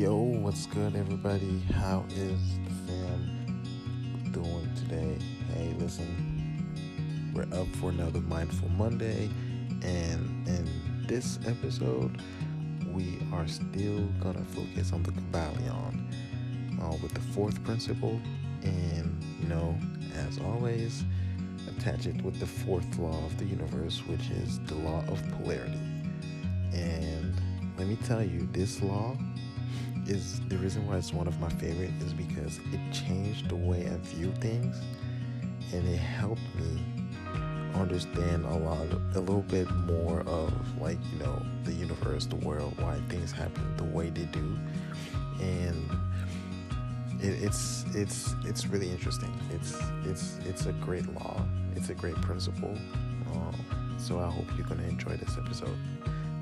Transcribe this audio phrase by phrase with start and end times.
[0.00, 1.60] Yo, what's good, everybody?
[1.74, 5.18] How is the fam doing today?
[5.52, 6.72] Hey, listen,
[7.34, 9.28] we're up for another Mindful Monday,
[9.82, 12.22] and in this episode,
[12.94, 16.10] we are still gonna focus on the Kybalion
[16.80, 18.18] uh, with the fourth principle,
[18.62, 19.78] and you know,
[20.14, 21.04] as always,
[21.68, 25.78] attach it with the fourth law of the universe, which is the law of polarity.
[26.72, 27.34] And
[27.76, 29.14] let me tell you, this law
[30.10, 33.86] is the reason why it's one of my favorite is because it changed the way
[33.86, 34.76] I view things
[35.72, 36.80] and it helped me
[37.76, 42.74] understand a lot a little bit more of like you know the universe the world
[42.80, 44.58] why things happen the way they do.
[45.40, 45.88] And
[47.20, 49.32] it, it's it's it's really interesting.
[49.50, 51.40] It's it's it's a great law.
[51.76, 52.76] It's a great principle.
[53.32, 55.78] Um, so i hope you're to enjoy this episode.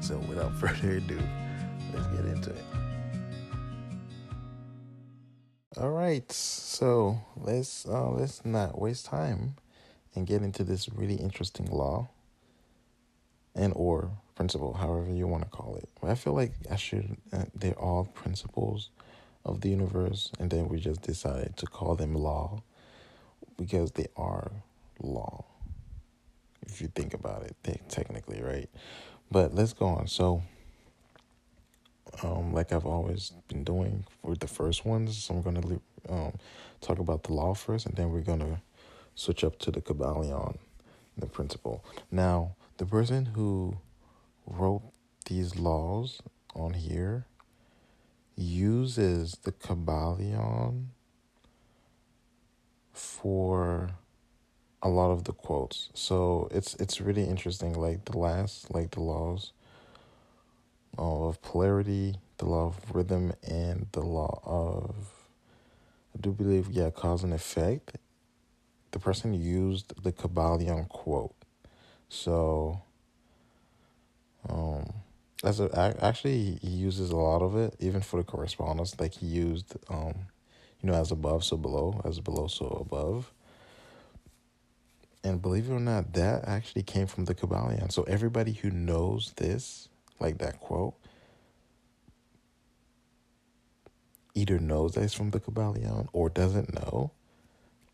[0.01, 1.21] So without further ado
[1.93, 2.65] let's get into it
[5.81, 9.55] all right, so let's uh, let's not waste time
[10.15, 12.09] and get into this really interesting law
[13.55, 15.89] and or principle, however you want to call it.
[16.03, 17.17] I feel like I should.
[17.33, 18.91] Uh, they're all principles
[19.45, 22.63] of the universe, and then we just decided to call them law
[23.57, 24.51] because they are
[25.01, 25.45] law.
[26.67, 28.69] If you think about it, they technically right.
[29.31, 30.09] But let's go on.
[30.09, 30.43] So
[32.23, 35.17] um, like I've always been doing with the first ones.
[35.17, 36.33] So I'm going to um,
[36.81, 38.61] talk about the law first, and then we're going to
[39.15, 40.57] switch up to the Kybalion,
[41.17, 41.85] the principle.
[42.11, 43.79] Now, the person who
[44.47, 44.83] wrote
[45.27, 46.23] these laws
[46.55, 47.27] on here
[48.37, 50.87] uses the Kybalion
[52.93, 53.91] for
[54.83, 55.91] a lot of the quotes.
[55.95, 57.75] So it's it's really interesting.
[57.75, 59.53] Like the last, like the laws
[60.97, 64.95] of polarity, the law of rhythm, and the law of,
[66.15, 67.97] I do believe, yeah, cause and effect.
[68.93, 71.35] The person used the Kybalion quote.
[72.09, 72.83] So,
[74.49, 74.93] um,
[75.45, 78.99] as a, actually, he uses a lot of it, even for the correspondence.
[78.99, 80.15] Like he used, um,
[80.81, 83.33] you know, as above, so below, as below, so above.
[85.23, 87.93] And believe it or not, that actually came from the Kybalion.
[87.93, 89.89] So everybody who knows this
[90.21, 90.95] like that quote,
[94.35, 97.13] either knows that it's from the Kybalion or doesn't know,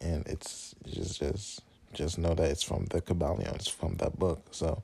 [0.00, 1.60] and it's just just
[1.92, 3.54] just know that it's from the Kybalion.
[3.54, 4.48] It's from that book.
[4.50, 4.82] So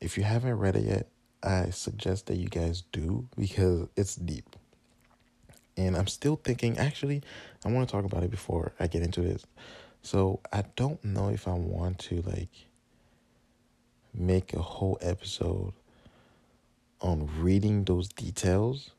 [0.00, 1.08] if you haven't read it yet,
[1.42, 4.56] I suggest that you guys do because it's deep.
[5.76, 7.22] And I'm still thinking, actually,
[7.64, 9.46] I want to talk about it before I get into this.
[10.02, 12.50] So I don't know if I want to like
[14.14, 15.72] make a whole episode
[17.00, 18.90] on reading those details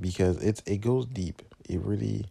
[0.00, 1.42] because it's it goes deep.
[1.68, 2.26] It really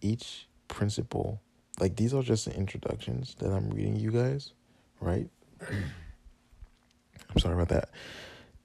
[0.00, 1.40] each principle
[1.80, 4.52] like these are just the introductions that I'm reading you guys,
[5.00, 5.28] right?
[5.70, 7.90] I'm sorry about that.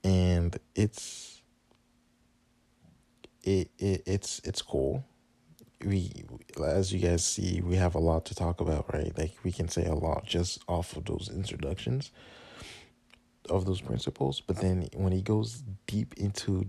[0.03, 1.41] And it's
[3.43, 5.05] it, it it's it's cool.
[5.83, 6.25] We
[6.63, 9.17] as you guys see, we have a lot to talk about, right?
[9.17, 12.11] Like we can say a lot just off of those introductions
[13.49, 16.65] of those principles, but then when he goes deep into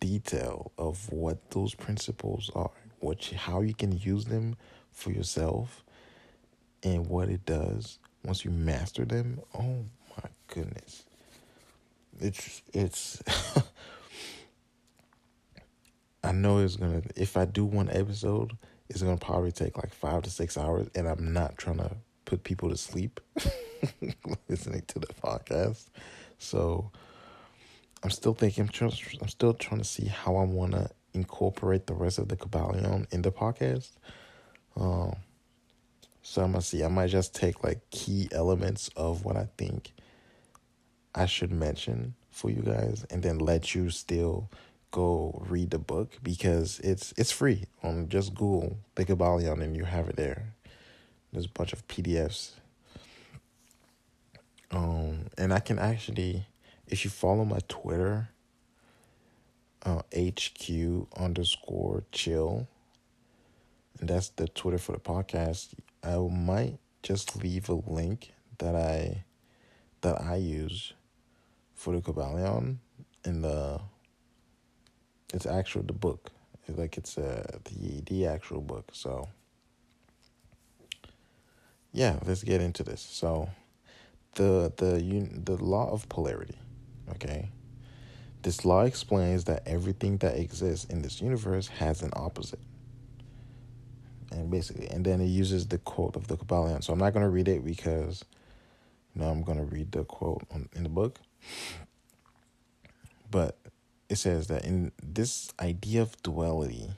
[0.00, 2.70] detail of what those principles are,
[3.00, 4.56] what how you can use them
[4.92, 5.84] for yourself,
[6.82, 9.40] and what it does once you master them.
[9.54, 9.84] Oh
[10.16, 11.04] my goodness,
[12.20, 13.22] it's it's.
[16.24, 17.02] I know it's gonna.
[17.16, 18.56] If I do one episode,
[18.88, 21.96] it's gonna probably take like five to six hours, and I'm not trying to
[22.28, 23.20] put people to sleep
[24.48, 25.86] listening to the podcast.
[26.36, 26.90] So
[28.02, 28.68] I'm still thinking.
[28.80, 28.90] I'm,
[29.22, 33.10] I'm still trying to see how I want to incorporate the rest of the Kybalion
[33.12, 33.92] in the podcast.
[34.76, 35.16] Um,
[36.20, 36.84] so I'm gonna see.
[36.84, 39.92] I might just take like key elements of what I think
[41.14, 44.50] I should mention for you guys, and then let you still
[44.90, 49.84] go read the book because it's it's free on just Google the Kybalion and you
[49.84, 50.54] have it there.
[51.32, 52.52] There's a bunch of PDFs.
[54.70, 56.46] Um, and I can actually,
[56.86, 58.28] if you follow my Twitter,
[59.84, 62.66] uh, HQ underscore chill,
[64.00, 65.68] and that's the Twitter for the podcast.
[66.02, 69.24] I might just leave a link that I
[70.00, 70.92] that I use
[71.74, 72.76] for the Kybalion
[73.24, 73.80] in the
[75.32, 76.30] it's actual the book.
[76.68, 78.90] like it's uh the the actual book.
[78.92, 79.28] So
[81.92, 83.00] yeah, let's get into this.
[83.00, 83.48] So,
[84.34, 86.58] the the the law of polarity,
[87.10, 87.50] okay?
[88.42, 92.60] This law explains that everything that exists in this universe has an opposite.
[94.30, 96.84] And basically, and then it uses the quote of the Kybalion.
[96.84, 98.24] So I'm not going to read it because,
[99.14, 101.18] you know, I'm going to read the quote on, in the book.
[103.30, 103.58] But
[104.08, 106.90] it says that in this idea of duality,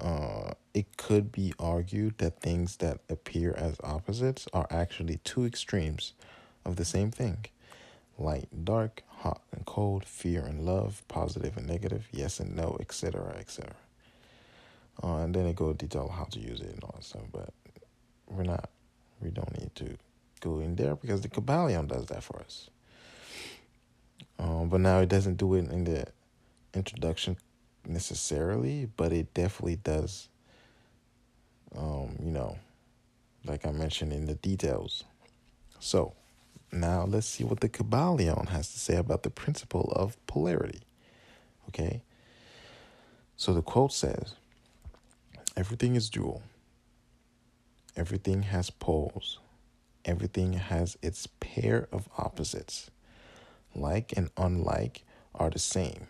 [0.00, 6.14] uh, it could be argued that things that appear as opposites are actually two extremes
[6.64, 7.46] of the same thing
[8.18, 12.76] light and dark, hot and cold, fear and love, positive and negative, yes and no,
[12.78, 13.72] etc., etc.
[15.02, 17.50] Uh, and then it go detail how to use it and all that stuff, but
[18.28, 18.68] we're not,
[19.22, 19.96] we don't need to
[20.40, 22.68] go in there because the Kybalion does that for us.
[24.38, 26.04] Um, but now it doesn't do it in the
[26.74, 27.38] introduction
[27.86, 30.28] necessarily, but it definitely does.
[31.76, 32.58] Um, you know,
[33.44, 35.04] like I mentioned in the details.
[35.78, 36.14] So
[36.72, 40.82] now let's see what the Kybalion has to say about the principle of polarity.
[41.68, 42.02] Okay.
[43.36, 44.34] So the quote says,
[45.56, 46.42] Everything is dual.
[47.96, 49.38] Everything has poles.
[50.04, 52.90] Everything has its pair of opposites.
[53.74, 55.04] Like and unlike
[55.34, 56.06] are the same.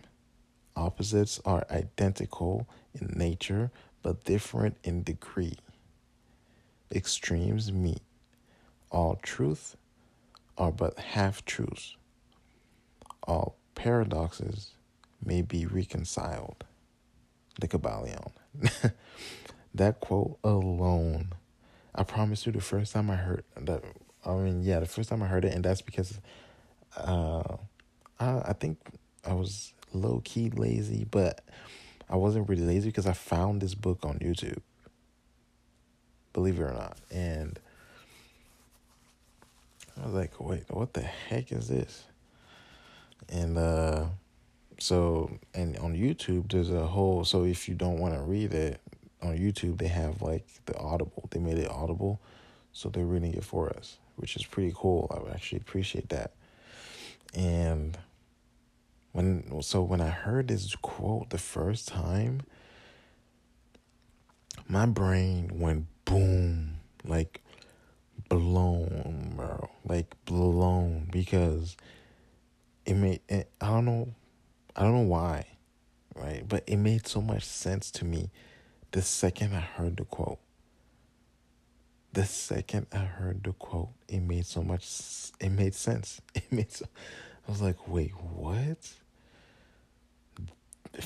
[0.80, 2.66] Opposites are identical
[2.98, 3.70] in nature
[4.02, 5.58] but different in degree.
[6.90, 8.00] Extremes meet.
[8.90, 9.76] All truth
[10.56, 11.96] are but half truths.
[13.24, 14.70] All paradoxes
[15.22, 16.64] may be reconciled.
[17.60, 18.32] The Kybalion.
[19.74, 21.34] that quote alone,
[21.94, 23.84] I promise you, the first time I heard that,
[24.24, 26.18] I mean, yeah, the first time I heard it, and that's because
[26.96, 27.56] uh,
[28.18, 28.78] I, I think
[29.26, 31.42] I was low key lazy, but
[32.08, 34.60] I wasn't really lazy because I found this book on YouTube.
[36.32, 36.96] Believe it or not.
[37.10, 37.58] And
[40.00, 42.04] I was like, wait, what the heck is this?
[43.28, 44.06] And uh
[44.78, 48.80] so and on YouTube there's a whole so if you don't want to read it
[49.22, 51.28] on YouTube they have like the audible.
[51.30, 52.20] They made it audible.
[52.72, 55.10] So they're reading it for us, which is pretty cool.
[55.14, 56.32] I would actually appreciate that.
[57.34, 57.98] And
[59.12, 62.42] when so when I heard this quote the first time,
[64.68, 67.42] my brain went boom, like
[68.28, 71.76] blown, bro, like blown because
[72.86, 74.14] it made it, I don't know,
[74.76, 75.46] I don't know why,
[76.14, 76.44] right?
[76.48, 78.30] But it made so much sense to me
[78.92, 80.38] the second I heard the quote.
[82.12, 84.88] The second I heard the quote, it made so much.
[85.38, 86.20] It made sense.
[86.34, 86.86] It made so.
[87.46, 88.92] I was like, wait, what?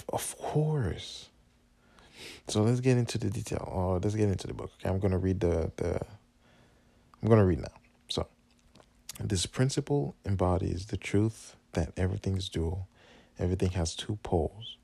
[0.08, 1.28] Of course.
[2.48, 3.68] So let's get into the detail.
[3.72, 4.70] Oh, let's get into the book.
[4.80, 6.00] Okay, I'm gonna read the the.
[7.22, 7.72] I'm gonna read now.
[8.08, 8.26] So,
[9.18, 12.88] this principle embodies the truth that everything is dual,
[13.38, 14.76] everything has two poles,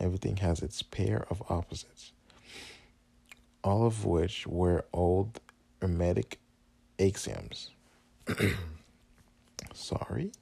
[0.00, 2.12] everything has its pair of opposites.
[3.62, 5.40] All of which were old
[5.80, 6.38] Hermetic
[6.98, 7.70] axioms.
[9.74, 10.32] Sorry.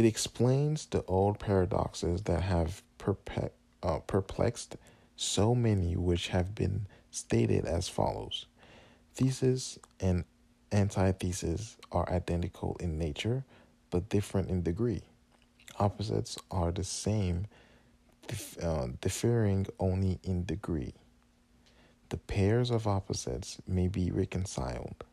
[0.00, 3.50] It explains the old paradoxes that have perpe-
[3.82, 4.78] uh, perplexed
[5.14, 8.46] so many, which have been stated as follows
[9.14, 10.24] Thesis and
[10.72, 13.44] antithesis are identical in nature,
[13.90, 15.02] but different in degree.
[15.78, 17.46] Opposites are the same,
[18.26, 20.94] dif- uh, differing only in degree.
[22.08, 25.04] The pairs of opposites may be reconciled.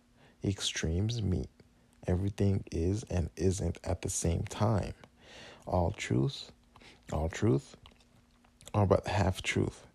[0.46, 1.50] Extremes meet.
[2.08, 4.94] Everything is and isn't at the same time.
[5.66, 6.52] All truth,
[7.12, 7.76] all truth
[8.74, 9.86] are but half truth.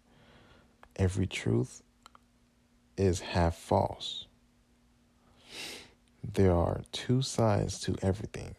[0.97, 1.83] Every truth
[2.99, 4.26] is half false.
[6.23, 8.54] There are two sides to everything,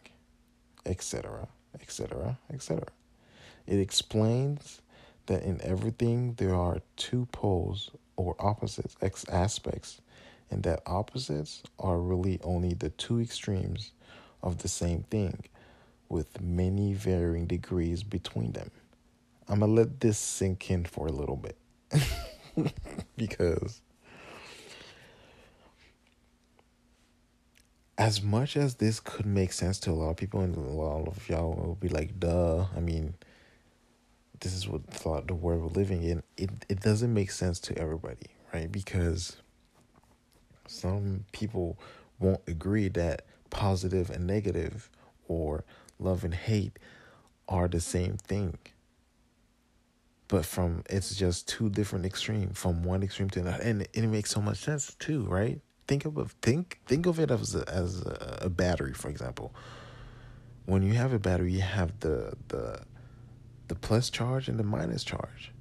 [0.84, 1.48] etc.,
[1.80, 2.86] etc., etc.
[3.66, 4.82] It explains
[5.26, 8.96] that in everything there are two poles or opposites,
[9.30, 10.00] aspects
[10.54, 13.90] and that opposites are really only the two extremes
[14.40, 15.42] of the same thing
[16.08, 18.70] with many varying degrees between them.
[19.48, 21.56] I'm to let this sink in for a little bit
[23.16, 23.80] because
[27.98, 31.08] as much as this could make sense to a lot of people and a lot
[31.08, 33.14] of y'all will be like duh i mean
[34.40, 37.76] this is what thought the world we're living in it, it doesn't make sense to
[37.78, 39.36] everybody right because
[40.66, 41.78] some people
[42.18, 44.90] won't agree that positive and negative
[45.28, 45.64] or
[45.98, 46.78] love and hate
[47.48, 48.58] are the same thing.
[50.28, 54.30] But from it's just two different extremes, from one extreme to another, and, it makes
[54.30, 55.60] so much sense too, right?
[55.86, 59.54] Think of think think of it as a, as a, a battery, for example.
[60.66, 62.80] when you have a battery, you have the the
[63.68, 65.52] the plus charge and the minus charge.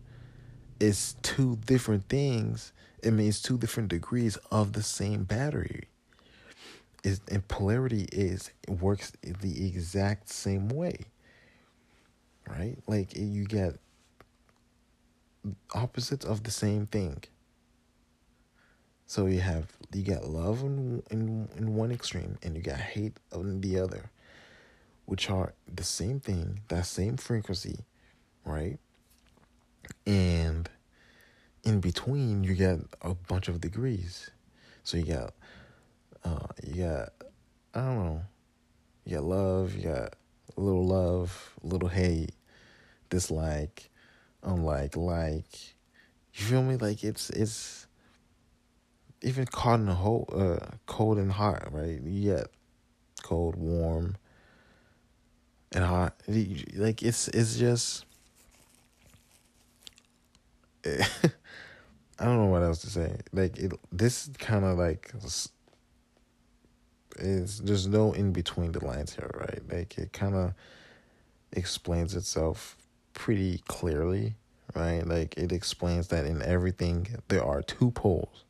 [0.80, 2.73] It's two different things.
[3.04, 5.84] It means two different degrees of the same battery.
[7.04, 10.96] Is and polarity is it works the exact same way.
[12.48, 12.78] Right?
[12.88, 13.78] Like you get
[15.74, 17.24] opposites of the same thing.
[19.06, 23.18] So you have you got love in, in in one extreme and you got hate
[23.34, 24.12] on the other,
[25.06, 27.80] which are the same thing, that same frequency,
[28.46, 28.80] right?
[30.06, 30.70] And
[31.64, 34.30] in between you get a bunch of degrees.
[34.84, 35.34] So you got
[36.24, 37.10] uh you got
[37.74, 38.22] I don't know.
[39.06, 40.16] You got love, you got
[40.56, 42.32] little love, little hate,
[43.10, 43.90] dislike,
[44.44, 45.76] unlike, like.
[46.36, 46.78] You feel me?
[46.78, 47.88] Like it's it's
[49.22, 52.02] even caught in a hole, uh, cold and hot, right?
[52.02, 52.48] You got
[53.22, 54.16] cold, warm,
[55.72, 56.16] and hot.
[56.28, 58.06] Like it's it's just.
[62.20, 63.18] I don't know what else to say.
[63.32, 65.12] Like it, this kind of like
[67.18, 69.62] is there's no in between the lines here, right?
[69.72, 70.54] Like it kind of
[71.52, 72.78] explains itself
[73.14, 74.36] pretty clearly,
[74.76, 75.06] right?
[75.06, 78.44] Like it explains that in everything there are two poles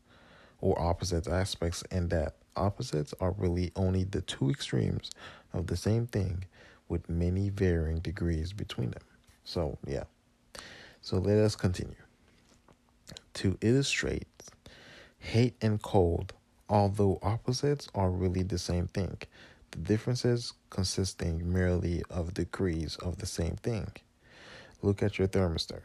[0.61, 5.11] or opposite aspects, and that opposites are really only the two extremes
[5.53, 6.45] of the same thing
[6.87, 9.03] with many varying degrees between them.
[9.43, 10.03] So, yeah.
[11.01, 11.95] So let us continue.
[13.35, 14.27] To illustrate
[15.17, 16.33] hate and cold,
[16.69, 19.17] although opposites are really the same thing,
[19.71, 23.91] the differences consisting merely of degrees of the same thing.
[24.81, 25.81] Look at your thermostat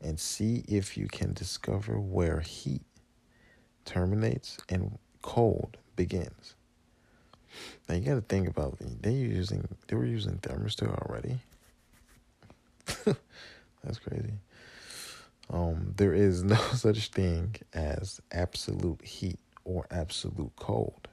[0.00, 2.82] and see if you can discover where heat
[3.84, 6.54] terminates and cold begins.
[7.88, 8.76] Now you got to think about.
[8.80, 11.38] They using they were using thermostat already.
[13.84, 14.34] That's crazy.
[15.50, 21.08] Um, there is no such thing as absolute heat or absolute cold.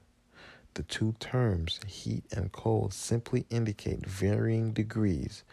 [0.73, 5.43] The two terms, heat and cold, simply indicate varying degrees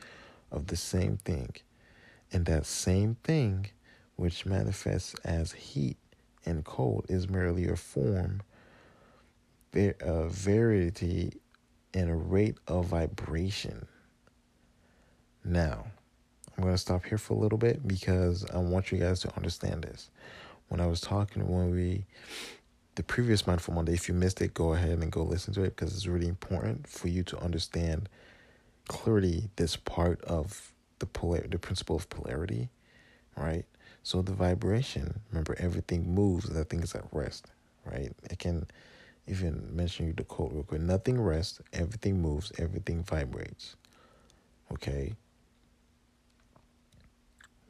[0.51, 1.55] of the same thing.
[2.33, 3.67] And that same thing,
[4.17, 5.97] which manifests as heat,
[6.45, 8.43] and cold is merely a form,
[9.75, 9.95] a
[10.29, 11.35] variety,
[11.95, 13.87] and a rate of vibration.
[15.45, 15.87] Now,
[16.57, 19.37] I'm going to stop here for a little bit because I want you guys to
[19.37, 20.11] understand this.
[20.69, 22.05] When I was talking, when we,
[22.95, 25.77] the previous Mindful Monday, if you missed it, go ahead and go listen to it
[25.77, 28.09] because it's really important for you to understand
[28.89, 32.69] clearly this part of the polar, the principle of polarity,
[33.37, 33.65] right?
[34.03, 37.51] So the vibration, remember, everything moves, nothing is at rest,
[37.85, 38.13] right?
[38.31, 38.67] I can
[39.27, 40.81] even mention you the quote real quick.
[40.81, 43.77] Nothing rests, everything moves, everything vibrates.
[44.73, 45.15] Okay?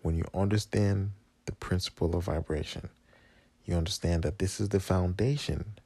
[0.03, 1.13] When you understand
[1.47, 2.89] the principle of vibration,
[3.65, 5.79] you understand that this is the foundation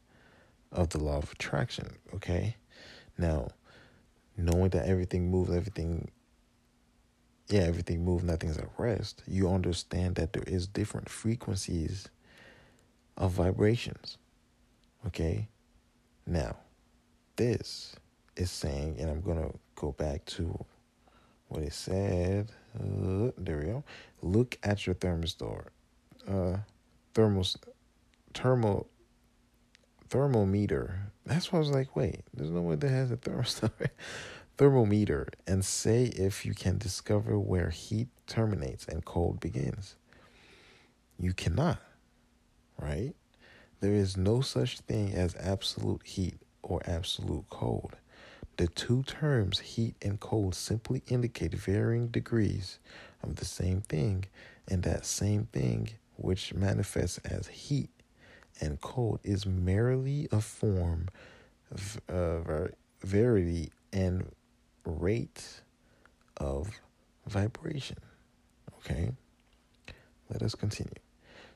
[0.73, 1.97] of the law of attraction.
[2.15, 2.57] Okay?
[3.19, 3.49] Now,
[4.37, 6.11] knowing that everything moves, everything
[7.49, 12.09] yeah, everything moves, nothing's at rest, you understand that there is different frequencies
[13.17, 14.19] of vibrations.
[15.07, 15.49] Okay?
[16.27, 16.57] Now,
[17.37, 17.95] this
[18.37, 20.65] is saying, and I'm to go back to
[21.49, 22.51] what it said.
[22.79, 23.85] Uh, there we go.
[24.23, 25.67] Look at your thermostat.
[26.29, 26.59] Uh,
[27.15, 27.57] thermos,
[28.35, 28.89] thermal,
[30.09, 31.13] thermometer.
[31.25, 33.71] That's why I was like, wait, there's no way that has a thermostat
[34.57, 39.97] thermometer and say if you can discover where heat terminates and cold begins.
[41.19, 41.79] You cannot,
[42.79, 43.15] right?
[43.81, 47.97] There is no such thing as absolute heat or absolute cold.
[48.57, 52.79] The two terms, heat and cold, simply indicate varying degrees
[53.23, 54.25] of the same thing,
[54.67, 57.91] and that same thing, which manifests as heat
[58.61, 61.09] and cold, is merely a form
[61.71, 62.69] of uh,
[63.05, 64.31] variety and
[64.85, 65.61] rate
[66.39, 66.71] of
[67.27, 67.99] vibration.
[68.79, 69.13] Okay,
[70.31, 70.93] let us continue.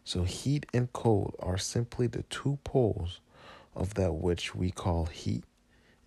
[0.04, 3.20] So, heat and cold are simply the two poles
[3.74, 5.44] of that which we call heat,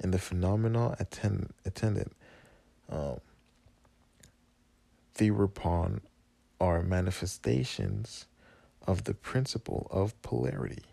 [0.04, 2.12] and the phenomena attend, attendant
[2.90, 3.20] um,
[5.16, 6.02] thereupon
[6.60, 8.28] are manifestations
[8.86, 10.84] of the principle of polarity.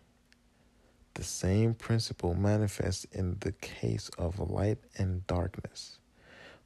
[1.13, 5.99] The same principle manifests in the case of light and darkness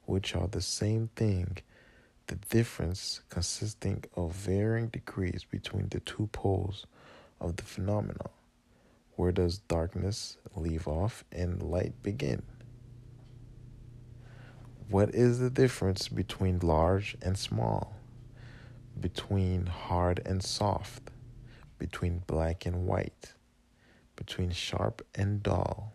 [0.06, 1.58] which are the same thing,
[2.28, 6.86] the difference consisting of varying degrees between the two poles
[7.40, 8.30] of the phenomenon.
[9.16, 12.42] Where does darkness leave off and light begin?
[14.90, 17.96] What is the difference between large and small?
[19.00, 21.10] Between hard and soft?
[21.78, 23.32] Between black and white?
[24.16, 25.94] Between sharp and dull?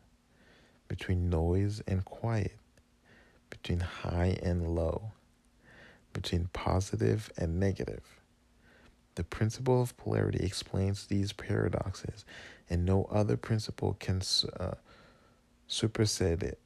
[0.87, 2.57] Between noise and quiet?
[3.51, 5.11] Between high and low?
[6.11, 8.20] Between positive and negative?
[9.15, 12.23] The principle of polarity explains these paradoxes,
[12.69, 14.21] and no other principle can
[14.59, 14.75] uh,
[15.67, 16.59] supersede it.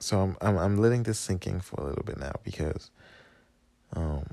[0.00, 2.90] So I'm, I'm I'm letting this sink in for a little bit now because,
[3.94, 4.26] um,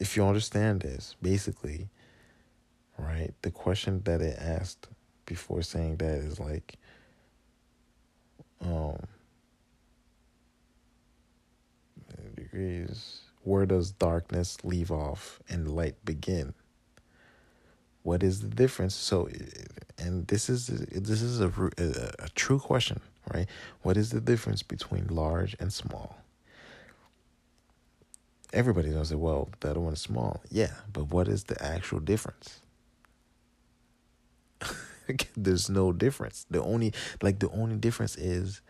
[0.00, 1.88] if you understand this, basically,
[2.98, 4.88] right, the question that it asked
[5.24, 6.76] before saying that is like,
[8.60, 8.96] um,
[12.56, 13.20] degrees.
[13.42, 16.54] Where does darkness leave off and light begin?
[18.02, 18.94] What is the difference?
[18.94, 19.28] So,
[19.98, 21.48] and this is this is a,
[21.78, 23.00] a, a true question,
[23.32, 23.46] right?
[23.82, 26.18] What is the difference between large and small?
[28.52, 29.18] Everybody knows it.
[29.18, 30.40] Well, the other one is small.
[30.50, 32.60] Yeah, but what is the actual difference?
[35.36, 36.46] There's no difference.
[36.50, 38.60] The only like the only difference is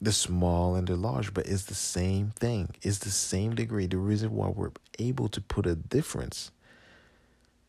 [0.00, 2.74] the small and the large, but it's the same thing.
[2.82, 3.86] It's the same degree.
[3.86, 6.50] The reason why we're able to put a difference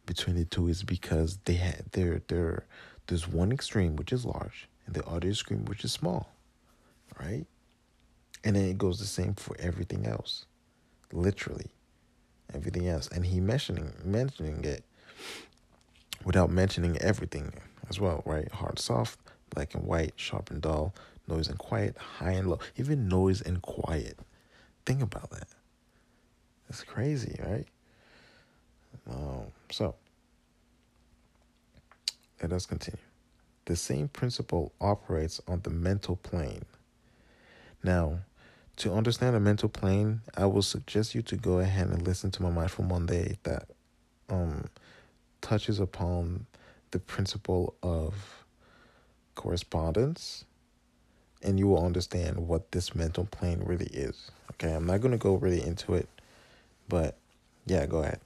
[0.05, 2.65] between the two is because they had there there
[3.07, 6.33] there's one extreme which is large and the other extreme which is small.
[7.19, 7.45] Right?
[8.43, 10.45] And then it goes the same for everything else.
[11.11, 11.71] Literally.
[12.53, 13.07] Everything else.
[13.07, 14.83] And he mentioning mentioning it
[16.23, 17.53] without mentioning everything
[17.89, 18.51] as well, right?
[18.51, 19.19] Hard soft,
[19.49, 20.93] black and white, sharp and dull,
[21.29, 24.19] noise and quiet, high and low, even noise and quiet.
[24.85, 25.47] Think about that.
[26.67, 27.65] That's crazy, right?
[29.09, 29.95] Um, so,
[32.41, 32.99] let us continue.
[33.65, 36.65] The same principle operates on the mental plane.
[37.83, 38.19] Now,
[38.77, 42.43] to understand the mental plane, I will suggest you to go ahead and listen to
[42.43, 43.69] my Mindful Monday that
[44.29, 44.65] um,
[45.41, 46.45] touches upon
[46.91, 48.45] the principle of
[49.35, 50.45] correspondence
[51.41, 54.31] and you will understand what this mental plane really is.
[54.51, 56.07] Okay, I'm not going to go really into it,
[56.87, 57.15] but
[57.65, 58.19] yeah, go ahead.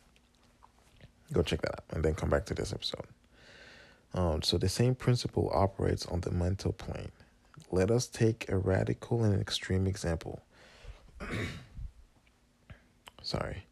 [1.31, 3.05] Go check that out and then come back to this episode.
[4.13, 7.11] Um, so, the same principle operates on the mental plane.
[7.71, 10.43] Let us take a radical and extreme example.
[13.23, 13.65] Sorry.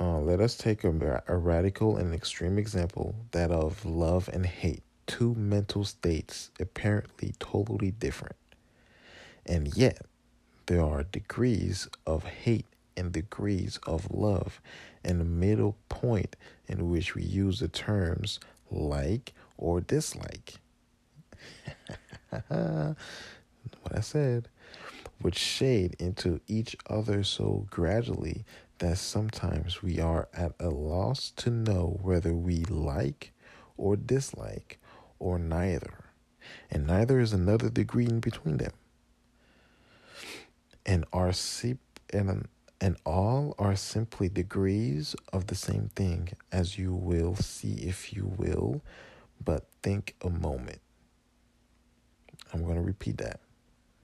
[0.00, 4.82] Uh, let us take a, a radical and extreme example that of love and hate
[5.12, 8.36] two mental states apparently totally different.
[9.44, 10.06] And yet,
[10.64, 12.64] there are degrees of hate
[12.96, 14.58] and degrees of love,
[15.04, 16.34] and a middle point
[16.66, 20.54] in which we use the terms like or dislike.
[22.48, 22.96] what
[23.94, 24.48] I said,
[25.20, 28.46] which shade into each other so gradually
[28.78, 33.34] that sometimes we are at a loss to know whether we like
[33.76, 34.78] or dislike
[35.22, 36.04] or neither.
[36.70, 38.72] And neither is another degree in between them.
[40.84, 41.32] And are
[42.12, 42.48] and
[42.80, 48.26] and all are simply degrees of the same thing, as you will see if you
[48.36, 48.82] will,
[49.42, 50.80] but think a moment.
[52.52, 53.38] I'm going to repeat that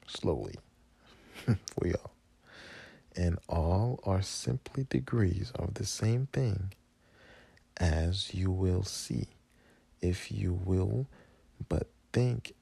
[0.07, 0.55] slowly
[1.45, 2.13] for y'all.
[3.17, 6.73] And all are simply degrees of the same thing,
[7.79, 9.27] as you will see
[10.01, 11.07] if you will,
[11.69, 12.55] but think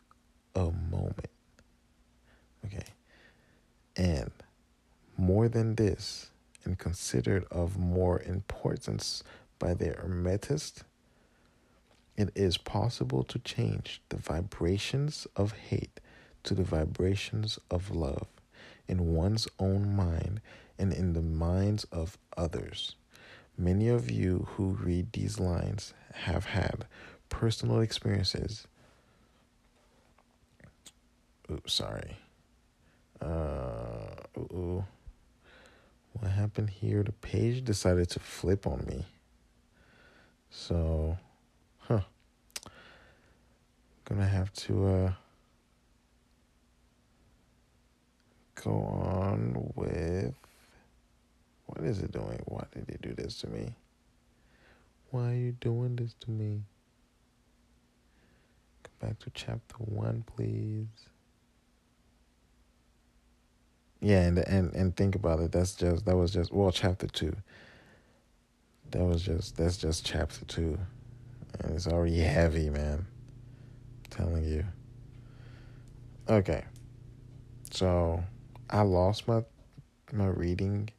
[0.55, 1.31] a moment.
[2.64, 2.87] Okay.
[3.96, 4.31] And
[5.16, 6.31] more than this,
[6.64, 9.22] and considered of more importance
[9.59, 10.83] by the Hermetist,
[12.16, 16.01] it is possible to change the vibrations of hate
[16.42, 18.27] to the vibrations of love
[18.88, 20.40] in one's own mind
[20.79, 22.96] and in the minds of others.
[23.57, 26.87] Many of you who read these lines have had
[27.37, 28.66] personal experiences.
[31.53, 32.16] Oops, sorry.
[33.20, 34.83] Uh, ooh,
[36.14, 37.03] what happened here?
[37.03, 39.05] The page decided to flip on me.
[40.49, 41.18] So,
[41.81, 42.01] huh.
[44.07, 45.12] Gonna have to uh
[48.64, 50.33] go on with
[51.66, 52.40] what is it doing?
[52.46, 53.75] Why did you do this to me?
[55.11, 56.62] Why are you doing this to me?
[59.00, 60.87] Back to chapter one, please.
[64.00, 65.52] Yeah, and and and think about it.
[65.52, 67.35] That's just that was just well, chapter two.
[68.90, 70.78] That was just that's just chapter two,
[71.61, 73.06] And it's already heavy, man.
[73.06, 74.64] I'm telling you.
[76.28, 76.64] Okay.
[77.70, 78.22] So
[78.70, 79.42] I lost my
[80.12, 80.90] my reading.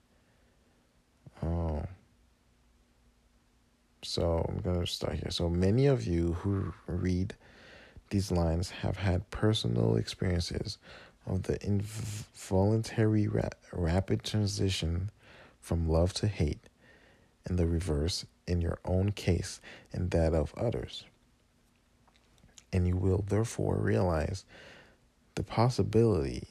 [1.43, 1.83] Oh.
[4.03, 5.31] So I'm gonna start here.
[5.31, 7.35] So many of you who read
[8.09, 10.77] these lines have had personal experiences
[11.25, 15.11] of the involuntary ra- rapid transition
[15.59, 16.69] from love to hate,
[17.45, 19.59] and the reverse in your own case
[19.91, 21.03] and that of others.
[22.71, 24.45] And you will therefore realize
[25.35, 26.47] the possibility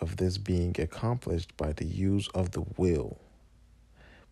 [0.00, 3.18] of this being accomplished by the use of the will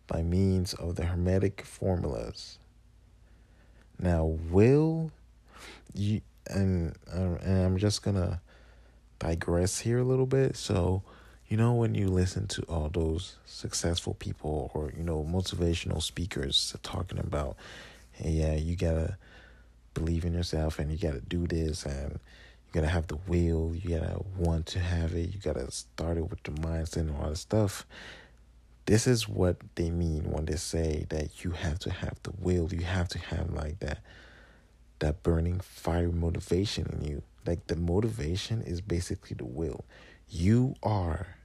[0.07, 2.59] by means of the hermetic formulas.
[3.97, 5.11] Now, will
[5.93, 8.41] you and uh, and I'm just gonna
[9.19, 10.55] digress here a little bit.
[10.55, 11.03] So,
[11.47, 16.75] you know, when you listen to all those successful people or you know motivational speakers
[16.83, 17.55] talking about,
[18.11, 19.17] hey, yeah, you gotta
[19.93, 23.97] believe in yourself and you gotta do this and you gotta have the will, you
[23.97, 27.37] gotta want to have it, you gotta start it with the mindset and all that
[27.37, 27.85] stuff.
[28.85, 32.71] This is what they mean when they say that you have to have the will,
[32.71, 33.99] you have to have like that
[34.99, 37.23] that burning fire motivation in you.
[37.45, 39.85] Like the motivation is basically the will.
[40.27, 41.35] You are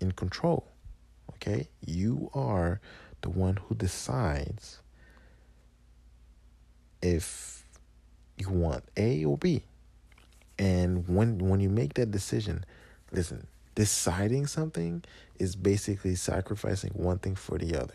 [0.00, 0.66] in control.
[1.34, 1.68] Okay?
[1.84, 2.80] You are
[3.22, 4.80] the one who decides
[7.02, 7.64] if
[8.36, 9.62] you want A or B.
[10.58, 12.64] And when when you make that decision,
[13.12, 15.04] listen, deciding something
[15.38, 17.94] is basically sacrificing one thing for the other.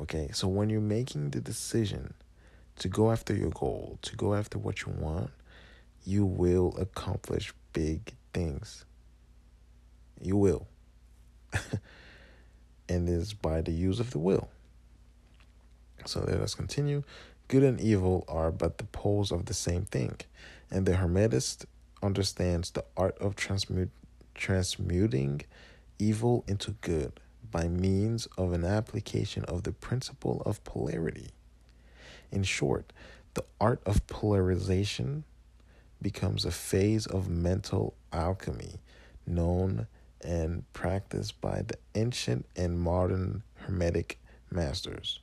[0.00, 0.30] Okay?
[0.32, 2.14] So when you're making the decision
[2.78, 5.30] to go after your goal, to go after what you want,
[6.04, 8.84] you will accomplish big things.
[10.20, 10.66] You will.
[12.88, 14.48] and is by the use of the will.
[16.04, 17.02] So let us continue.
[17.48, 20.16] Good and evil are but the poles of the same thing,
[20.70, 21.66] and the Hermetist
[22.02, 23.90] understands the art of transmute,
[24.34, 25.42] transmuting
[25.98, 31.28] evil into good by means of an application of the principle of polarity.
[32.32, 32.92] In short,
[33.34, 35.24] the art of polarization
[36.00, 38.80] becomes a phase of mental alchemy
[39.26, 39.86] known
[40.24, 44.18] and practiced by the ancient and modern Hermetic
[44.50, 45.20] masters.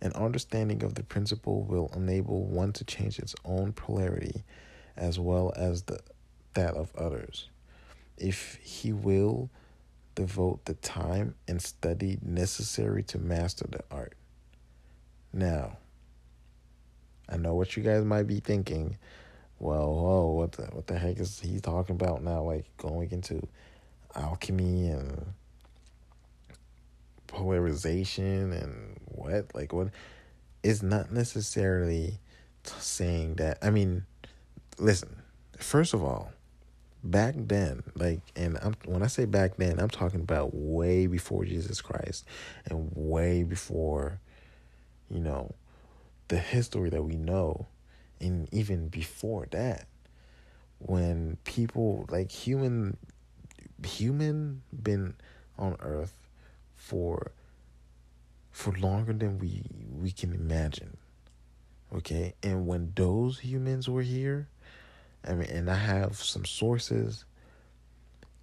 [0.00, 4.44] An understanding of the principle will enable one to change its own polarity
[4.96, 6.00] as well as the,
[6.54, 7.48] that of others.
[8.16, 9.50] If he will
[10.14, 14.14] devote the time and study necessary to master the art.
[15.32, 15.78] Now,
[17.30, 18.96] I know what you guys might be thinking.
[19.58, 22.42] Well, whoa, what the what the heck is he talking about now?
[22.42, 23.46] Like going into
[24.14, 25.34] alchemy and
[27.26, 29.54] polarization and what?
[29.54, 29.88] Like what?
[30.62, 32.18] It's not necessarily
[32.64, 33.58] saying that.
[33.62, 34.04] I mean,
[34.78, 35.16] listen.
[35.58, 36.32] First of all,
[37.04, 41.44] back then, like, and I'm when I say back then, I'm talking about way before
[41.44, 42.24] Jesus Christ
[42.66, 44.20] and way before,
[45.10, 45.54] you know,
[46.30, 47.66] the history that we know,
[48.20, 49.86] and even before that,
[50.78, 52.96] when people like human,
[53.84, 55.14] human been
[55.58, 56.14] on Earth
[56.76, 57.32] for
[58.52, 59.64] for longer than we
[60.00, 60.96] we can imagine.
[61.92, 64.46] Okay, and when those humans were here,
[65.26, 67.24] I mean, and I have some sources,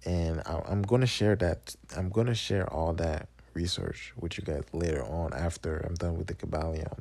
[0.04, 1.74] and I, I'm gonna share that.
[1.96, 6.26] I'm gonna share all that research with you guys later on after I'm done with
[6.26, 6.98] the Kybalion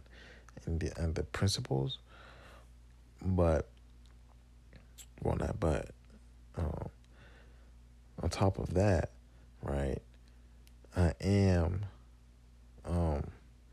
[0.68, 1.98] and the and the principles,
[3.26, 3.68] but
[5.24, 5.90] well not but
[6.58, 6.90] um,
[8.22, 9.12] on top of that,
[9.64, 10.00] right?
[10.96, 11.86] I am
[12.86, 13.24] um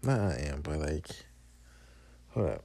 [0.02, 1.08] not I am, but like
[2.30, 2.64] hold up.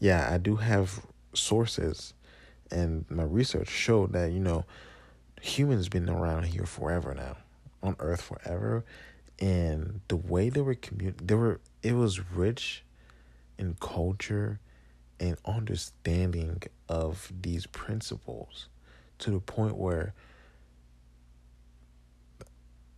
[0.00, 1.00] Yeah, I do have
[1.34, 2.14] sources
[2.70, 4.64] and my research showed that, you know,
[5.40, 7.36] humans been around here forever now.
[7.82, 8.84] On earth forever
[9.38, 12.82] and the way they were commun they were it was rich
[13.58, 14.60] in culture
[15.20, 18.68] and understanding of these principles
[19.18, 20.14] to the point where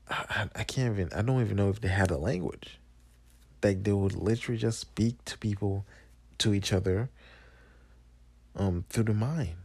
[0.08, 2.78] I, I can't even I don't even know if they had a language.
[3.62, 5.86] Like they would literally just speak to people
[6.38, 7.10] to each other
[8.56, 9.56] um through the mind.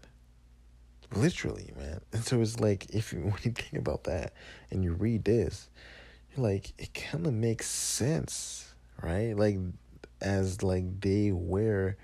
[1.13, 2.01] Literally, man.
[2.13, 4.33] And so it's like if you when you think about that
[4.69, 5.69] and you read this,
[6.37, 9.33] like it kind of makes sense, right?
[9.35, 9.57] Like
[10.21, 11.97] as like they were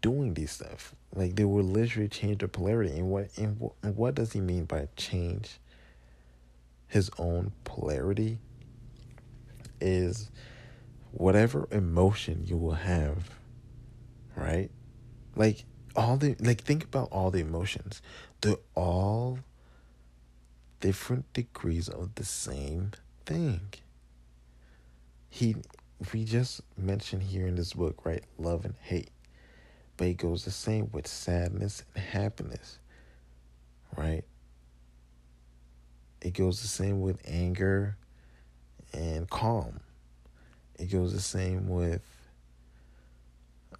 [0.00, 2.98] doing these stuff, like they would literally change the polarity.
[2.98, 5.58] And what and what, and what does he mean by change
[6.88, 8.38] his own polarity?
[9.82, 10.30] is
[11.10, 13.30] whatever emotion you will have,
[14.36, 14.70] right?
[15.36, 18.00] Like all the like think about all the emotions.
[18.40, 19.40] They're all
[20.82, 22.90] different degrees of the same
[23.24, 23.60] thing.
[25.30, 25.56] He
[26.12, 28.24] we just mentioned here in this book, right?
[28.36, 29.10] Love and hate.
[29.96, 32.78] But it goes the same with sadness and happiness.
[33.96, 34.24] Right?
[36.20, 37.96] It goes the same with anger
[38.92, 39.80] and calm.
[40.78, 42.02] It goes the same with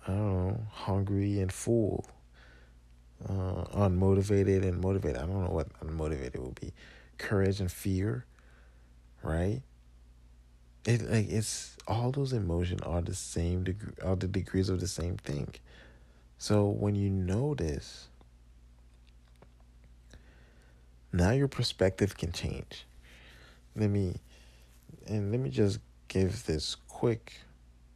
[0.07, 2.07] I don't know, hungry and full.
[3.29, 5.17] Uh, unmotivated and motivated.
[5.17, 6.73] I don't know what unmotivated will be.
[7.19, 8.25] Courage and fear,
[9.23, 9.63] right?
[10.85, 14.89] It like it's all those emotions are the same degree, are the degrees of the
[14.89, 15.55] same thing.
[16.39, 18.09] So when you notice,
[21.13, 22.85] now your perspective can change.
[23.77, 24.17] Let me
[25.07, 27.35] and let me just give this quick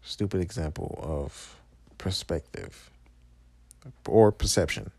[0.02, 1.56] stupid example of
[1.98, 2.90] perspective
[4.06, 4.92] or perception.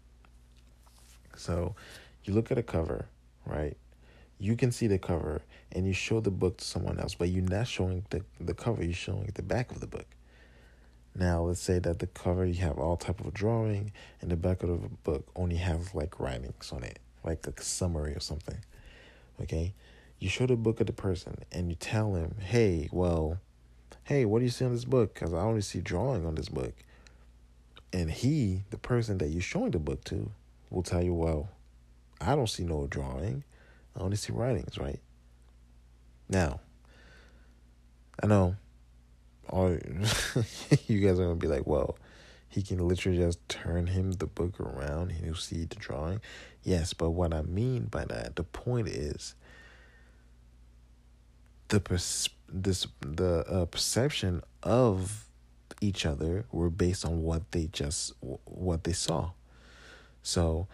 [1.38, 1.76] So
[2.24, 3.06] you look at a cover,
[3.46, 3.78] right?
[4.40, 7.44] You can see the cover and you show the book to someone else, but you're
[7.44, 10.06] not showing the, the cover, you're showing the back of the book.
[11.16, 14.62] Now let's say that the cover you have all type of drawing and the back
[14.62, 18.60] of the book only has like writings on it, like a summary or something.
[19.42, 19.74] Okay?
[20.20, 23.40] You show the book of the person and you tell him, hey, well,
[24.04, 25.14] hey, what do you see on this book?
[25.14, 26.74] Because I only see drawing on this book.
[27.92, 30.32] And he, the person that you're showing the book to,
[30.70, 31.50] will tell you, well,
[32.20, 33.44] I don't see no drawing.
[33.96, 35.00] I only see writings, right?
[36.30, 36.60] Now,
[38.22, 38.56] I know
[39.50, 39.70] all
[40.88, 41.98] you guys are gonna be like, well,
[42.50, 46.22] he can literally just turn him the book around and he'll see the drawing.
[46.64, 49.36] Yes, but what I mean by that, the point is
[51.70, 55.26] the pers- this the uh, perception of
[55.82, 58.14] each other were based on what they just
[58.46, 59.32] what they saw.
[60.28, 60.68] So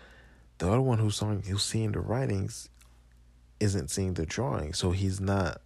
[0.57, 2.69] the other one who's seeing who's seeing the writings
[3.59, 5.61] isn't seeing the drawing, so he's not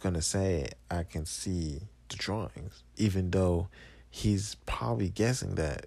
[0.00, 3.68] gonna say I can see the drawings, even though
[4.10, 5.86] he's probably guessing that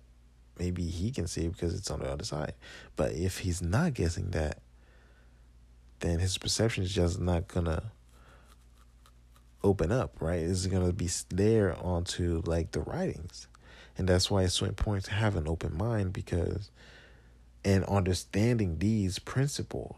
[0.57, 2.53] maybe he can see it because it's on the other side.
[2.95, 4.61] But if he's not guessing that,
[5.99, 7.91] then his perception is just not gonna
[9.65, 10.39] open up, right?
[10.39, 13.47] It's gonna be there onto like the writings.
[13.97, 16.71] And that's why it's so important to have an open mind because
[17.67, 19.97] and understanding these principles.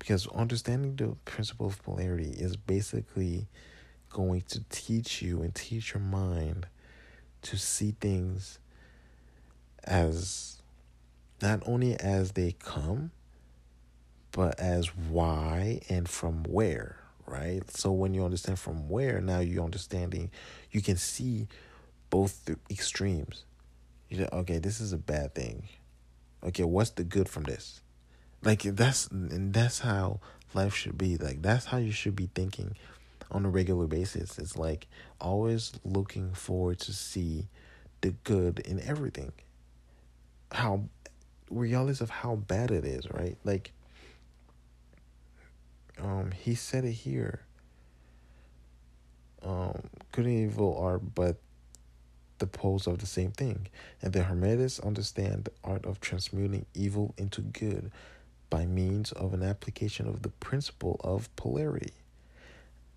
[0.00, 3.46] Because understanding the principle of polarity is basically
[4.10, 6.66] going to teach you and teach your mind
[7.42, 8.58] to see things
[9.84, 10.62] as
[11.40, 13.12] not only as they come,
[14.32, 17.62] but as why and from where, right?
[17.70, 20.32] So when you understand from where, now you're understanding,
[20.72, 21.46] you can see
[22.10, 23.44] both the extremes.
[24.08, 25.68] You know, okay, this is a bad thing
[26.44, 27.80] okay, what's the good from this?
[28.42, 30.20] Like that's and that's how
[30.52, 31.16] life should be.
[31.16, 32.76] Like that's how you should be thinking
[33.30, 34.38] on a regular basis.
[34.38, 34.86] It's like
[35.20, 37.48] always looking forward to see
[38.02, 39.32] the good in everything.
[40.52, 40.84] How
[41.50, 43.36] regardless of how bad it is, right?
[43.44, 43.72] Like
[45.98, 47.40] um he said it here.
[49.42, 51.38] Um good and evil are but
[52.38, 53.68] the poles of the same thing,
[54.02, 57.90] and the Hermetists understand the art of transmuting evil into good
[58.50, 61.92] by means of an application of the principle of polarity.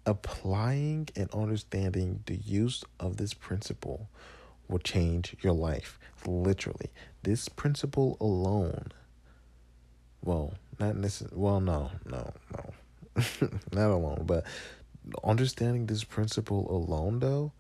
[0.06, 4.08] Applying and understanding the use of this principle
[4.67, 6.00] will change your life.
[6.26, 6.89] Literally,
[7.23, 8.91] this principle alone.
[10.23, 11.38] Well, not necessarily.
[11.38, 13.19] Well, no, no, no,
[13.71, 14.23] not alone.
[14.26, 14.45] But
[15.23, 17.52] understanding this principle alone, though,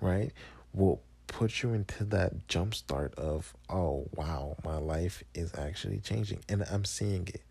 [0.00, 0.32] right,
[0.72, 6.40] will put you into that jump start of oh wow my life is actually changing
[6.48, 7.42] and i'm seeing it.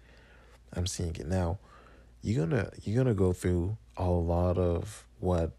[0.74, 1.28] I'm seeing it.
[1.28, 1.60] Now
[2.22, 5.52] you're gonna you're gonna go through a lot of what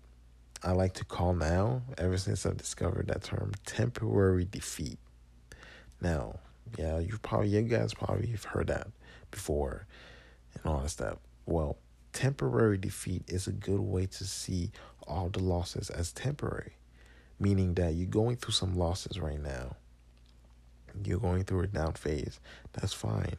[0.63, 4.99] i like to call now ever since I've discovered that term temporary defeat.
[6.01, 6.41] Now
[6.77, 8.89] yeah you probably you guys probably have heard that
[9.31, 9.87] before
[10.55, 11.19] and all that stuff.
[11.47, 11.79] Well
[12.13, 14.73] temporary defeat is a good way to see
[15.07, 16.73] all the losses as temporary
[17.41, 19.77] meaning that you're going through some losses right now.
[21.05, 22.41] You're going through a down phase.
[22.73, 23.37] That's fine.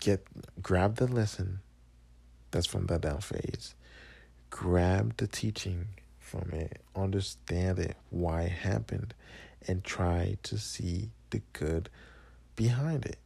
[0.00, 0.26] Get
[0.60, 1.60] grab the lesson
[2.50, 3.74] that's from that down phase.
[4.50, 6.82] Grab the teaching from it.
[6.94, 9.14] Understand it, why it happened,
[9.66, 11.88] and try to see the good
[12.56, 13.18] behind it.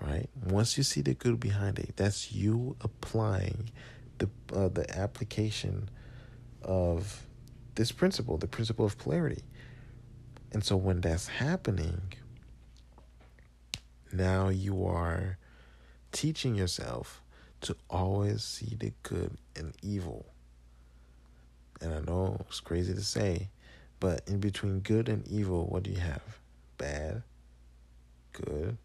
[0.00, 0.28] Right?
[0.44, 3.70] Once you see the good behind it, that's you applying
[4.18, 5.88] the uh, the application
[6.62, 7.27] of
[7.78, 9.44] this principle, the principle of polarity.
[10.50, 12.12] And so when that's happening,
[14.12, 15.38] now you are
[16.10, 17.22] teaching yourself
[17.60, 20.26] to always see the good and evil.
[21.80, 23.48] And I know it's crazy to say,
[24.00, 26.40] but in between good and evil, what do you have?
[26.78, 27.22] Bad,
[28.32, 28.76] good,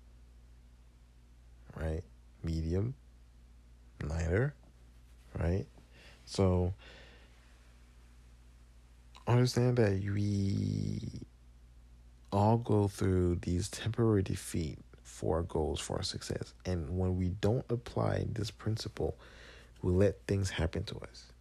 [1.75, 2.03] right?
[2.43, 2.93] Medium,
[4.07, 4.53] neither,
[5.39, 5.65] right?
[6.25, 6.75] So
[9.27, 10.99] understand that we
[12.31, 16.53] all go through these temporary defeat for our goals, for our success.
[16.65, 19.15] And when we don't apply this principle,
[19.81, 21.31] we let things happen to us.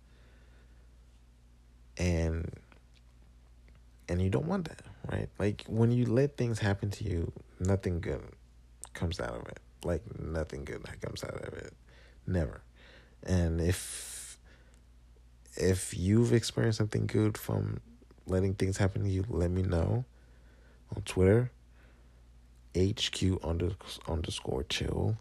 [1.97, 2.53] And
[4.09, 5.29] and you don't want that, right?
[5.38, 8.21] Like when you let things happen to you, nothing good
[8.92, 9.61] comes out of it.
[9.85, 11.73] Like nothing good comes out of it.
[12.27, 12.62] Never.
[13.25, 14.12] And if
[15.57, 17.81] if you've experienced something good from
[18.27, 20.05] letting things happen to you, let me know
[20.95, 21.51] on Twitter.
[22.77, 23.23] HQ
[24.09, 25.17] underscore chill.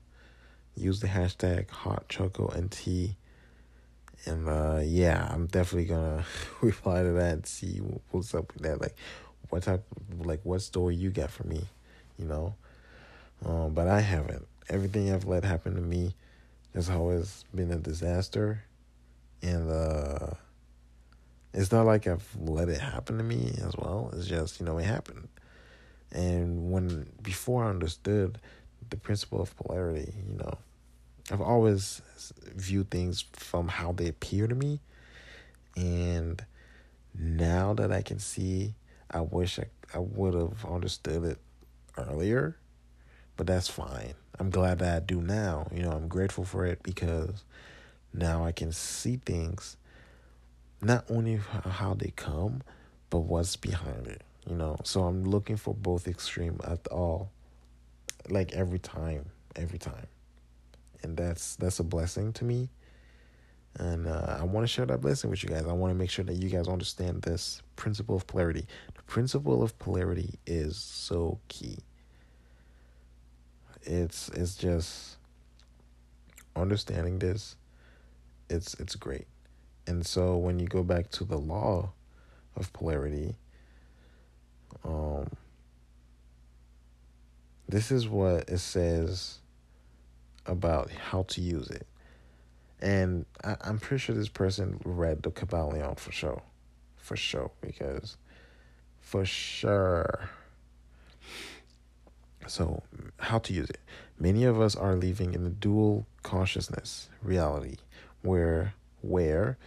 [0.76, 3.18] Use the hashtag hot choco and tea.
[4.26, 6.24] And uh, yeah, I'm definitely gonna
[6.62, 7.80] reply to that and see
[8.12, 8.80] what's up with that.
[8.80, 8.96] Like,
[9.50, 9.84] what type,
[10.20, 11.64] like, what story you got for me,
[12.18, 12.56] you know?
[13.46, 14.48] Um, but I haven't.
[14.70, 16.16] Everything I've let happen to me
[16.74, 18.64] has always been a disaster,
[19.42, 20.28] and uh,
[21.54, 24.12] it's not like I've let it happen to me as well.
[24.14, 25.28] It's just you know it happened,
[26.12, 28.40] and when before I understood
[28.90, 30.58] the principle of polarity, you know,
[31.32, 32.02] I've always
[32.56, 34.80] viewed things from how they appear to me.
[35.76, 36.44] And
[37.18, 38.76] now that I can see,
[39.10, 41.38] I wish I, I would have understood it
[41.98, 42.58] earlier,
[43.38, 44.14] but that's fine.
[44.40, 45.68] I'm glad that I do now.
[45.74, 47.44] You know, I'm grateful for it because
[48.14, 49.78] now I can see things
[50.82, 52.62] not only how they come,
[53.10, 54.78] but what's behind it you know?
[54.84, 57.32] So i'm looking for both extreme at all
[58.30, 60.08] like every time every time.
[61.04, 62.70] And that's that's a blessing to me.
[63.80, 65.66] And uh, i want to share that blessing with you guys.
[65.66, 68.66] I want to make sure that you guys understand this principle of polarity.
[68.96, 71.80] The principle of polarity is so key.
[73.84, 75.18] It's it's just
[76.56, 77.56] understanding this
[78.52, 79.28] it's it's great
[79.88, 81.92] and so when you go back to the law
[82.56, 83.36] of polarity
[84.84, 85.28] um,
[87.68, 89.40] this is what it says
[90.46, 91.88] about how to use it.
[92.82, 96.42] And I, am pretty sure this person read the Kybalion for sure.
[96.98, 97.52] For sure.
[97.62, 98.18] Because
[99.00, 100.30] for sure.
[102.48, 102.84] So,
[103.20, 103.80] how to use it.
[104.20, 107.78] Many of us are living in a dual consciousness reality
[108.22, 109.58] where where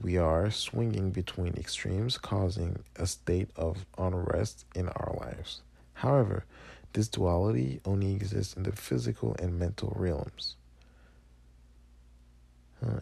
[0.00, 5.60] we are swinging between extremes, causing a state of unrest in our lives.
[5.94, 6.44] However,
[6.92, 10.56] this duality only exists in the physical and mental realms.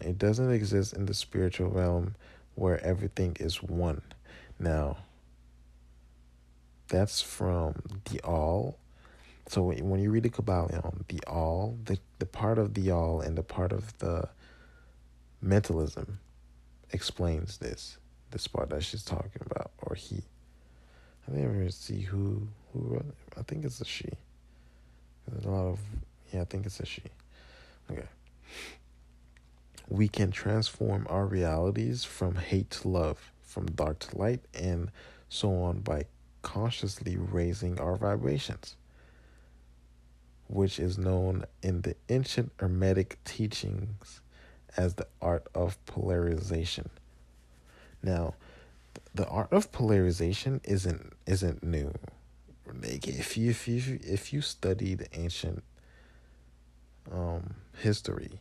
[0.01, 2.15] It doesn't exist in the spiritual realm
[2.55, 4.01] where everything is one.
[4.59, 4.97] Now,
[6.89, 7.75] that's from
[8.09, 8.77] the all.
[9.47, 13.37] So when you read the Kybalion, the all, the, the part of the all and
[13.37, 14.27] the part of the
[15.41, 16.19] mentalism
[16.91, 17.97] explains this,
[18.31, 20.23] this part that she's talking about, or he.
[21.27, 23.15] I didn't even see who who wrote it.
[23.37, 24.09] I think it's a she.
[25.27, 25.79] There's a lot of
[26.33, 27.03] yeah, I think it's a she.
[27.91, 28.07] Okay.
[29.87, 34.91] We can transform our realities from hate to love, from dark to light, and
[35.29, 36.05] so on by
[36.41, 38.75] consciously raising our vibrations,
[40.47, 44.21] which is known in the ancient Hermetic teachings
[44.77, 46.89] as the art of polarization.
[48.01, 48.35] Now,
[49.13, 51.93] the art of polarization isn't isn't new.
[52.81, 55.63] Like if you if you if you study the ancient
[57.11, 58.39] um, history,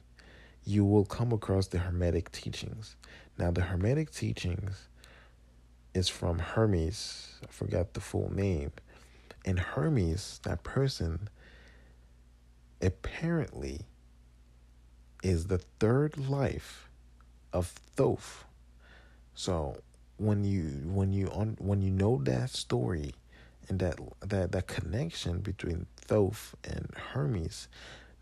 [0.64, 2.96] you will come across the Hermetic teachings.
[3.38, 4.88] Now, the Hermetic teachings
[5.94, 7.38] is from Hermes.
[7.42, 8.72] I forgot the full name.
[9.44, 11.28] And Hermes, that person,
[12.82, 13.86] apparently
[15.22, 16.88] is the third life
[17.52, 17.66] of
[17.96, 18.44] Thoth.
[19.34, 19.78] So
[20.16, 23.14] when you when you on when you know that story
[23.68, 27.68] and that that that connection between Thoth and Hermes,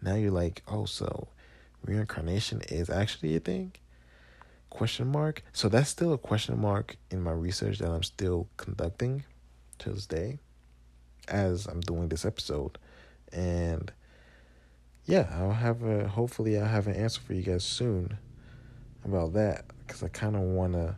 [0.02, 1.28] now you're like, oh, so
[1.84, 3.72] reincarnation is actually a thing?
[4.70, 5.42] Question mark.
[5.52, 9.24] So that's still a question mark in my research that I'm still conducting
[9.78, 10.38] to this day,
[11.28, 12.78] as I'm doing this episode,
[13.32, 13.92] and
[15.06, 18.18] yeah, I'll have a hopefully I'll have an answer for you guys soon.
[19.04, 20.96] about that because I kind of want to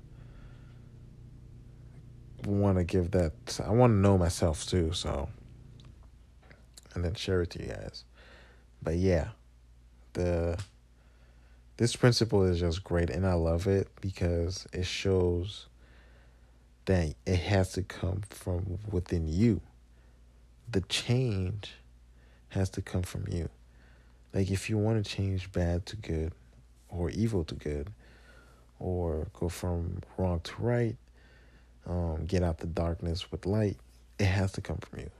[2.46, 5.28] want to give that I want to know myself too so
[6.94, 8.04] and then share it to you guys
[8.82, 9.28] but yeah
[10.14, 10.58] the
[11.76, 15.66] this principle is just great and I love it because it shows
[16.86, 19.60] that it has to come from within you
[20.70, 21.74] the change
[22.50, 23.48] has to come from you
[24.34, 26.32] like if you want to change bad to good
[26.88, 27.90] or evil to good
[28.78, 30.96] or go from wrong to right
[31.86, 33.78] um, get out the darkness with light,
[34.18, 35.10] it has to come from you.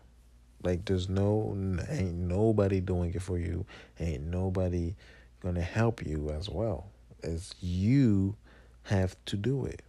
[0.63, 1.57] Like there's no
[1.89, 3.65] ain't nobody doing it for you.
[4.01, 4.95] Ain't nobody
[5.43, 6.89] gonna help you as well
[7.23, 8.37] as you
[8.85, 9.83] have to do it.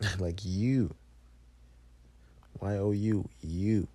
[0.18, 0.94] like you.
[2.60, 3.88] Y O U you.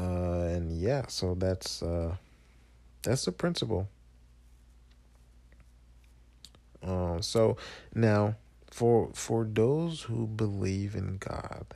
[0.00, 2.14] Uh, and yeah, so that's uh,
[3.02, 3.86] that's the principle.
[6.82, 7.58] Um, so
[7.94, 8.36] now
[8.70, 11.66] for for those who believe in God.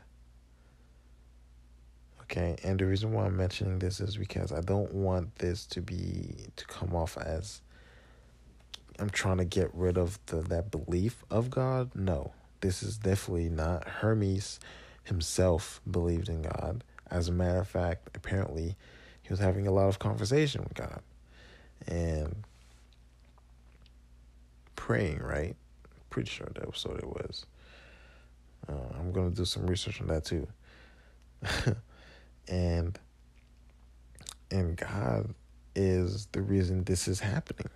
[2.23, 5.83] Okay, and the reason why I'm mentioning this is because I don't want this to
[5.83, 7.61] be to come off as
[8.99, 11.95] I'm trying to get rid of the that belief of God.
[11.95, 13.87] No, this is definitely not.
[13.87, 14.59] Hermes
[15.03, 16.83] himself believed in God.
[17.11, 18.77] As a matter of fact, apparently
[19.23, 21.01] he was having a lot of conversation with God
[21.87, 22.35] and
[24.77, 25.57] praying, right?
[26.15, 27.45] pretty sure that was what it was.
[28.69, 30.47] Uh, I'm gonna do some research on that too.
[32.49, 32.97] and
[34.53, 35.35] and God
[35.75, 37.69] is the reason this is happening.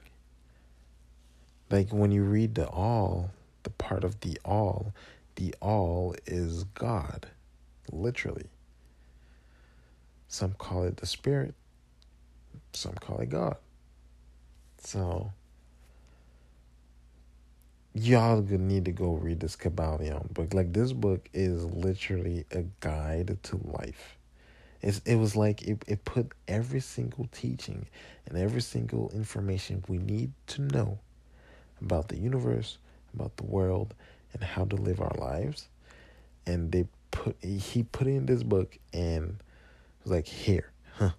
[1.68, 3.30] Like when you read the all,
[3.64, 4.92] the part of the all,
[5.34, 7.26] the all is God,
[7.90, 8.46] literally.
[10.28, 11.54] Some call it the Spirit,
[12.72, 13.56] some call it God.
[14.78, 15.32] So
[17.94, 20.54] y'all gonna need to go read this Kybalion book.
[20.54, 24.18] Like this book is literally a guide to life.
[24.80, 27.86] It's, it was like it, it put every single teaching
[28.26, 30.98] and every single information we need to know
[31.80, 32.78] about the universe,
[33.14, 33.94] about the world,
[34.32, 35.68] and how to live our lives.
[36.46, 39.42] And they put he put in this book and
[40.10, 41.10] like, here, huh?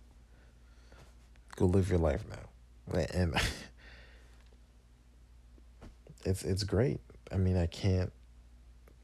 [1.55, 2.97] Go live your life now.
[3.13, 3.35] And
[6.25, 6.99] it's it's great.
[7.31, 8.11] I mean, I can't.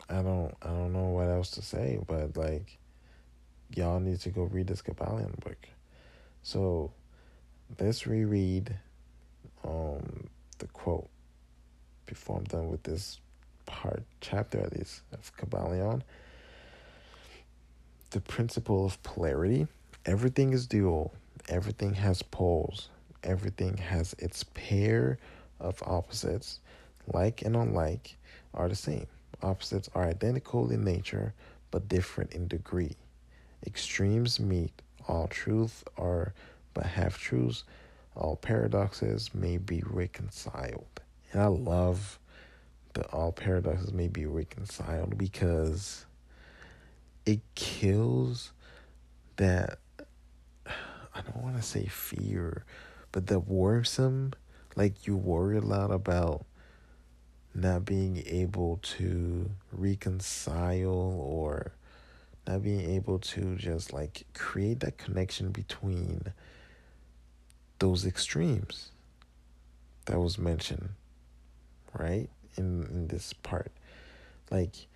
[0.09, 0.53] I don't.
[0.61, 2.77] I don't know what else to say, but like,
[3.75, 5.67] y'all need to go read this Kybalion book.
[6.41, 6.91] So,
[7.79, 8.75] let's reread,
[9.63, 10.27] um,
[10.59, 11.09] the quote
[12.05, 13.19] before I'm done with this
[13.65, 16.01] part chapter at least of Kybalion.
[18.15, 19.67] The principle of polarity.
[20.05, 21.13] Everything is dual.
[21.49, 22.87] Everything has poles.
[23.25, 25.17] Everything has its pair
[25.59, 26.61] of opposites
[27.11, 28.15] like and unlike
[28.53, 29.07] are the same.
[29.43, 31.33] Opposites are identical in nature
[31.71, 32.95] but different in degree.
[33.67, 34.81] Extremes meet.
[35.09, 36.33] All truths are
[36.73, 37.65] but half truths.
[38.15, 41.01] All paradoxes may be reconciled.
[41.33, 42.17] And I love
[42.93, 46.05] the all paradoxes may be reconciled because
[47.25, 48.51] it kills
[49.37, 49.79] that
[50.67, 52.65] I don't want to say fear,
[53.11, 54.33] but the worrisome,
[54.75, 56.45] like you worry a lot about
[57.53, 61.71] not being able to reconcile or
[62.45, 66.21] not being able to just like create that connection between
[67.79, 68.91] those extremes
[70.05, 70.89] that was mentioned
[71.93, 73.71] right in in this part.
[74.51, 74.87] Like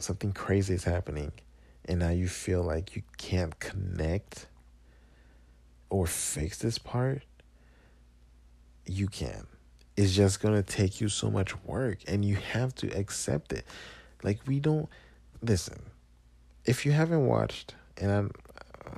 [0.00, 1.32] something crazy is happening
[1.84, 4.46] and now you feel like you can't connect
[5.90, 7.22] or fix this part
[8.86, 9.46] you can
[9.98, 13.64] it's just going to take you so much work and you have to accept it.
[14.22, 14.88] Like we don't
[15.42, 15.80] listen.
[16.64, 18.30] If you haven't watched and I'm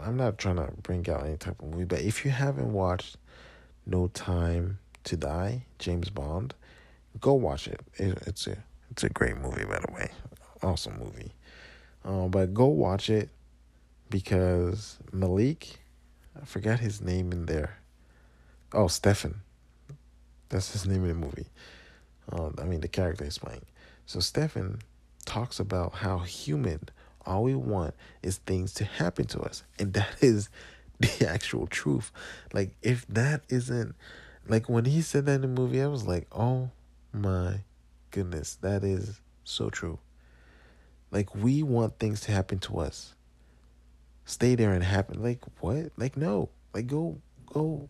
[0.02, 3.16] I'm not trying to bring out any type of movie, but if you haven't watched
[3.86, 6.54] No Time to Die, James Bond,
[7.18, 7.80] go watch it.
[7.94, 8.58] it it's a
[8.90, 10.10] it's a great movie by the way.
[10.62, 11.32] Awesome movie.
[12.04, 13.30] Um, but go watch it
[14.08, 15.78] because Malek,
[16.40, 17.78] I forgot his name in there.
[18.72, 19.40] Oh, Stefan.
[20.48, 21.46] That's his name in the movie.
[22.30, 23.64] Uh, I mean, the character is playing.
[24.06, 24.80] So Stefan
[25.24, 26.80] talks about how human,
[27.24, 29.62] all we want is things to happen to us.
[29.78, 30.48] And that is
[30.98, 32.12] the actual truth.
[32.52, 33.94] Like, if that isn't,
[34.48, 36.70] like, when he said that in the movie, I was like, oh
[37.12, 37.60] my
[38.10, 39.98] goodness, that is so true.
[41.10, 43.14] Like, we want things to happen to us.
[44.24, 45.22] Stay there and happen.
[45.22, 45.92] Like, what?
[45.96, 46.50] Like, no.
[46.72, 47.88] Like, go, go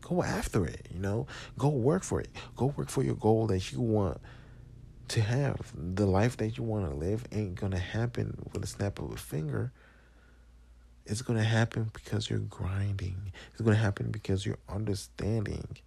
[0.00, 1.26] go after it, you know?
[1.58, 2.28] Go work for it.
[2.56, 4.20] Go work for your goal that you want
[5.08, 5.72] to have.
[5.74, 9.12] The life that you want to live ain't going to happen with a snap of
[9.12, 9.72] a finger.
[11.06, 13.32] It's going to happen because you're grinding.
[13.52, 15.78] It's going to happen because you're understanding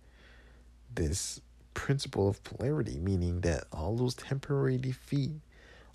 [0.94, 1.42] this
[1.74, 5.32] principle of polarity, meaning that all those temporary defeat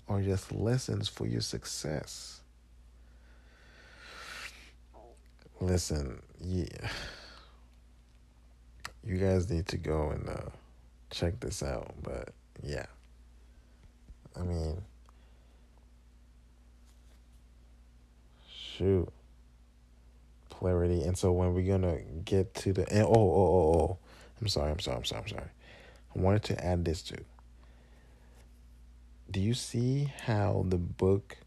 [0.09, 2.41] are just lessons for your success.
[5.61, 6.89] Listen, yeah.
[9.05, 10.49] You guys need to go and uh,
[11.11, 12.29] check this out, but
[12.63, 12.87] yeah.
[14.37, 14.81] I mean,
[18.47, 19.07] shoot.
[20.49, 21.03] Polarity.
[21.03, 22.91] And so when we're going to get to the.
[22.91, 23.97] And, oh, oh, oh, oh.
[24.41, 25.49] I'm sorry, I'm sorry, I'm sorry, I'm sorry.
[26.15, 27.23] I wanted to add this too.
[29.31, 31.37] Do you see how the book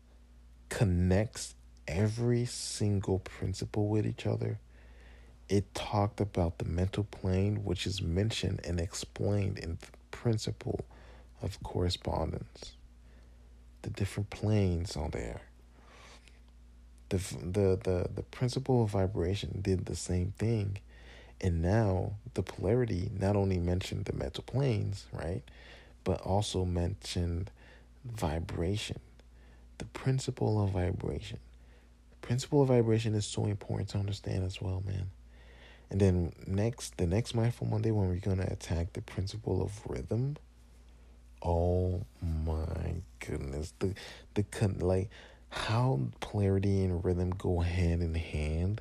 [0.69, 1.55] connects
[1.89, 4.59] every single principle with each other?
[5.49, 10.85] It talked about the mental plane, which is mentioned and explained in the principle
[11.43, 12.73] of correspondence.
[13.83, 15.43] The different planes are there.
[17.09, 20.79] The, the, the, the principle of vibration did the same thing
[21.43, 25.43] and now the polarity not only mentioned the mental planes, right,
[26.05, 27.51] but also mentioned
[28.05, 29.01] vibration,
[29.79, 31.39] the principle of vibration.
[32.11, 35.11] The principle of vibration is so important to understand as well, man.
[35.91, 40.37] And then next, the next Mindful Monday, when we're gonna attack the principle of rhythm.
[41.45, 43.95] Oh my goodness, the
[44.35, 44.45] the
[44.79, 45.11] like
[45.51, 48.81] how polarity and rhythm go hand in hand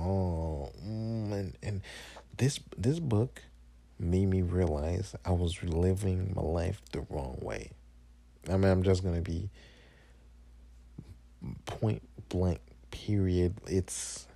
[0.00, 1.82] Oh, and and
[2.38, 3.42] this this book
[3.98, 7.72] made me realize I was living my life the wrong way.
[8.50, 9.50] I mean, I'm just gonna be
[11.66, 12.60] point blank.
[12.90, 13.54] Period.
[13.66, 14.26] It's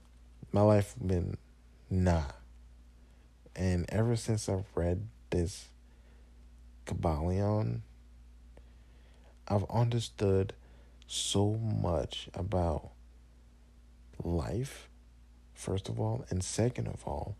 [0.53, 1.37] my life been
[1.91, 2.23] nah.
[3.57, 5.69] And ever since I've read this
[6.87, 7.81] Kybalion,
[9.49, 10.55] I've understood
[11.07, 12.91] so much about
[14.23, 14.89] life
[15.55, 17.37] first of all, and second of all,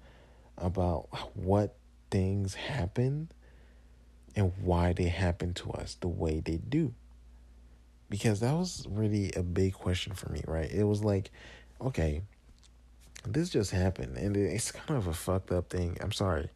[0.57, 1.77] about what
[2.11, 3.29] things happen
[4.37, 6.93] and why they happen to us the way they do.
[8.11, 10.71] Because that was really a big question for me, right?
[10.71, 11.31] It was like,
[11.81, 12.23] okay,
[13.27, 15.97] this just happened, and it's kind of a fucked up thing.
[16.01, 16.51] I'm sorry.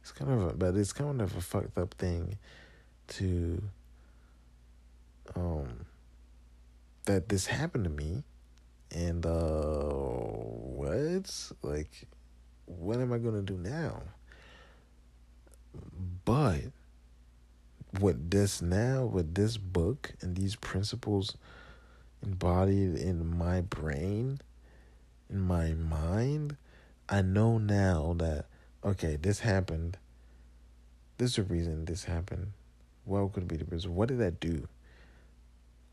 [0.00, 2.38] It's kind of a, but it's kind of a fucked up thing
[3.08, 3.62] to,
[5.36, 5.86] um,
[7.04, 8.24] that this happened to me
[8.94, 11.52] and uh what?
[11.62, 12.06] Like
[12.66, 14.02] what am I gonna do now?
[16.24, 16.72] But
[18.00, 21.36] with this now, with this book and these principles
[22.22, 24.40] embodied in my brain,
[25.28, 26.56] in my mind,
[27.08, 28.46] I know now that
[28.84, 29.98] okay, this happened.
[31.18, 32.52] This is the reason this happened.
[33.04, 33.94] What could be the reason?
[33.94, 34.66] What did that do?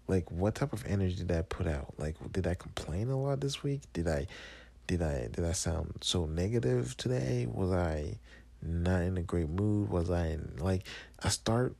[0.10, 1.93] like what type of energy did I put out?
[1.97, 3.82] Like did I complain a lot this week?
[3.93, 4.26] Did I
[4.88, 7.47] did I did I sound so negative today?
[7.50, 8.18] Was I
[8.62, 9.89] not in a great mood?
[9.89, 10.86] Was I in like
[11.24, 11.76] I start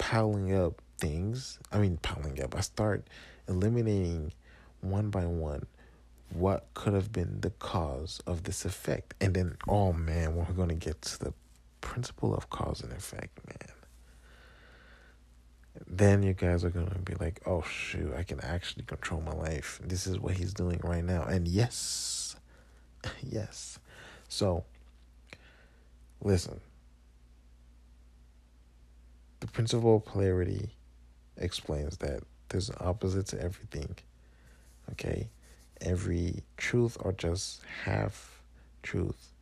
[0.00, 1.58] piling up things.
[1.70, 2.56] I mean piling up.
[2.56, 3.06] I start
[3.48, 4.32] eliminating
[4.80, 5.66] one by one
[6.32, 9.14] what could have been the cause of this effect.
[9.20, 11.34] And then oh man, we're gonna get to the
[11.80, 13.76] principle of cause and effect, man
[15.86, 19.80] then you guys are gonna be like, oh shoot, I can actually control my life.
[19.84, 21.22] This is what he's doing right now.
[21.22, 22.36] And yes,
[23.22, 23.78] yes.
[24.28, 24.64] So,
[26.22, 26.60] listen.
[29.52, 30.70] Principle of polarity
[31.36, 33.96] explains that there's an opposite to everything.
[34.92, 35.28] Okay?
[35.80, 38.42] Every truth or just half
[38.82, 39.32] truth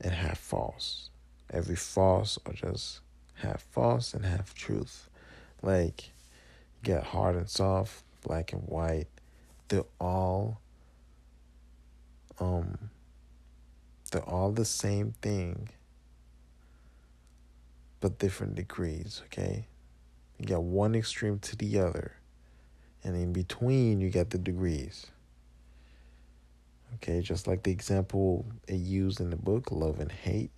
[0.00, 1.10] and half false.
[1.52, 3.00] Every false or just
[3.34, 5.08] half false and half truth.
[5.62, 6.10] Like,
[6.86, 9.08] you hard and soft, black and white.
[9.68, 10.60] They're all,
[12.38, 12.90] um,
[14.10, 15.68] they're all the same thing,
[18.00, 19.22] but different degrees.
[19.26, 19.66] Okay,
[20.38, 22.12] you got one extreme to the other,
[23.04, 25.06] and in between you got the degrees.
[26.96, 30.50] Okay, just like the example it used in the book, love and hate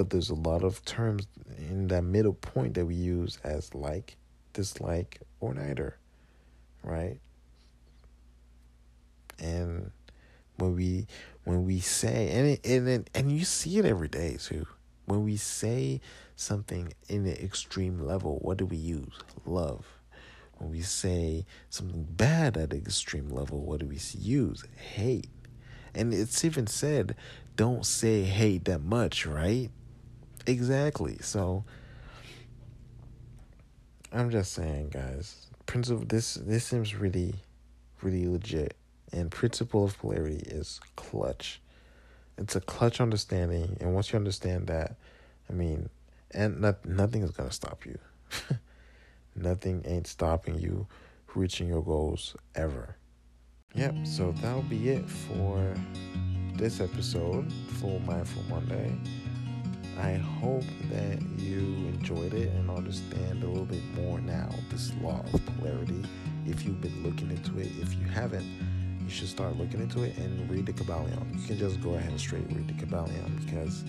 [0.00, 1.26] but there's a lot of terms
[1.58, 4.16] in that middle point that we use as like,
[4.54, 5.98] dislike, or neither,
[6.82, 7.18] right?
[9.38, 9.90] And
[10.56, 11.06] when we
[11.44, 14.66] when we say and it, and it, and you see it every day too.
[15.06, 16.00] When we say
[16.36, 19.18] something in the extreme level, what do we use?
[19.44, 19.86] Love.
[20.58, 24.64] When we say something bad at an extreme level, what do we use?
[24.76, 25.30] Hate.
[25.94, 27.16] And it's even said,
[27.56, 29.70] don't say hate that much, right?
[30.46, 31.18] Exactly.
[31.20, 31.64] So
[34.12, 35.46] I'm just saying, guys.
[35.66, 36.04] Principle.
[36.04, 37.34] This this seems really,
[38.02, 38.76] really legit.
[39.12, 41.60] And principle of polarity is clutch.
[42.40, 44.96] It's a clutch understanding, and once you understand that,
[45.48, 45.90] I mean,
[46.30, 47.98] and not, nothing is gonna stop you.
[49.36, 50.86] nothing ain't stopping you
[51.34, 52.96] reaching your goals ever.
[53.74, 54.06] Yep.
[54.06, 55.74] So that'll be it for
[56.54, 58.92] this episode, for Mindful Monday.
[59.98, 65.22] I hope that you enjoyed it and understand a little bit more now this law
[65.32, 66.02] of polarity.
[66.46, 68.46] If you've been looking into it, if you haven't,
[69.02, 71.40] you should start looking into it and read the Kybalion.
[71.40, 73.84] You can just go ahead and straight read the Kybalion because,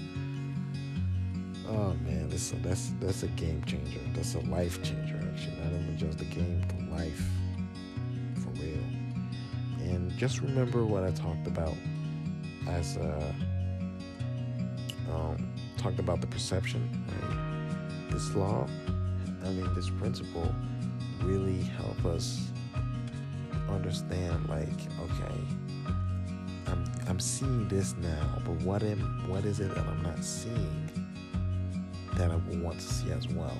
[1.69, 3.99] oh man, this that's that's a game changer.
[4.13, 5.15] That's a life changer.
[5.31, 7.23] Actually, not even just a game, but life
[8.35, 8.83] for real.
[9.79, 11.75] And just remember what I talked about
[12.67, 13.35] as a
[15.11, 16.89] um, talked about the perception,
[17.21, 18.11] right?
[18.11, 18.67] This law,
[19.43, 20.53] I mean, this principle
[21.23, 22.51] really help us
[23.69, 24.67] understand like,
[24.99, 25.35] okay,
[26.67, 30.89] I'm I'm seeing this now, but what am what is it that I'm not seeing
[32.15, 33.57] that I want to see as well?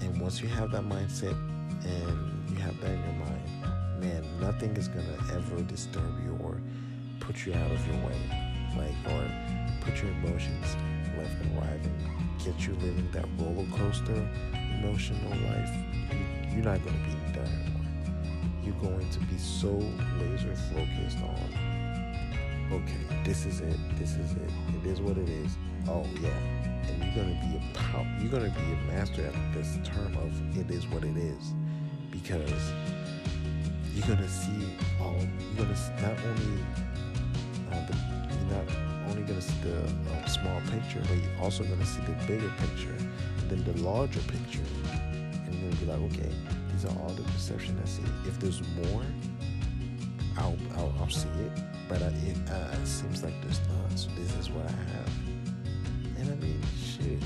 [0.00, 1.36] And once you have that mindset
[1.84, 6.60] and you have that in your mind, man, nothing is gonna ever disturb you or
[7.20, 8.16] put you out of your way.
[8.76, 9.24] Like or
[9.80, 10.76] put your emotions
[11.18, 14.28] left and right and get you living that roller coaster
[14.80, 15.70] emotional life,
[16.10, 16.24] you,
[16.60, 17.48] you're not going to be there.
[18.62, 19.70] You're going to be so
[20.18, 25.56] laser focused on, okay, this is it, this is it, it is what it is.
[25.88, 27.60] Oh yeah, and you're going to be a
[28.20, 31.54] you're going to be a master at this term of it is what it is,
[32.10, 32.62] because
[33.94, 36.62] you're going to see all, you're going to not only
[37.72, 37.96] uh, the,
[38.36, 38.68] you're not
[39.08, 39.82] only going to see the
[40.12, 42.94] uh, small picture, but you're also going to see the bigger picture,
[43.38, 44.60] and then the larger picture.
[45.80, 46.30] Be like, okay,
[46.72, 48.02] these are all the perception I see.
[48.26, 49.02] If there's more,
[50.38, 51.52] I'll, I'll, I'll see it.
[51.88, 53.98] But uh, it, uh, seems like there's not.
[53.98, 55.10] So this is what I have.
[56.18, 57.22] And I mean, shit.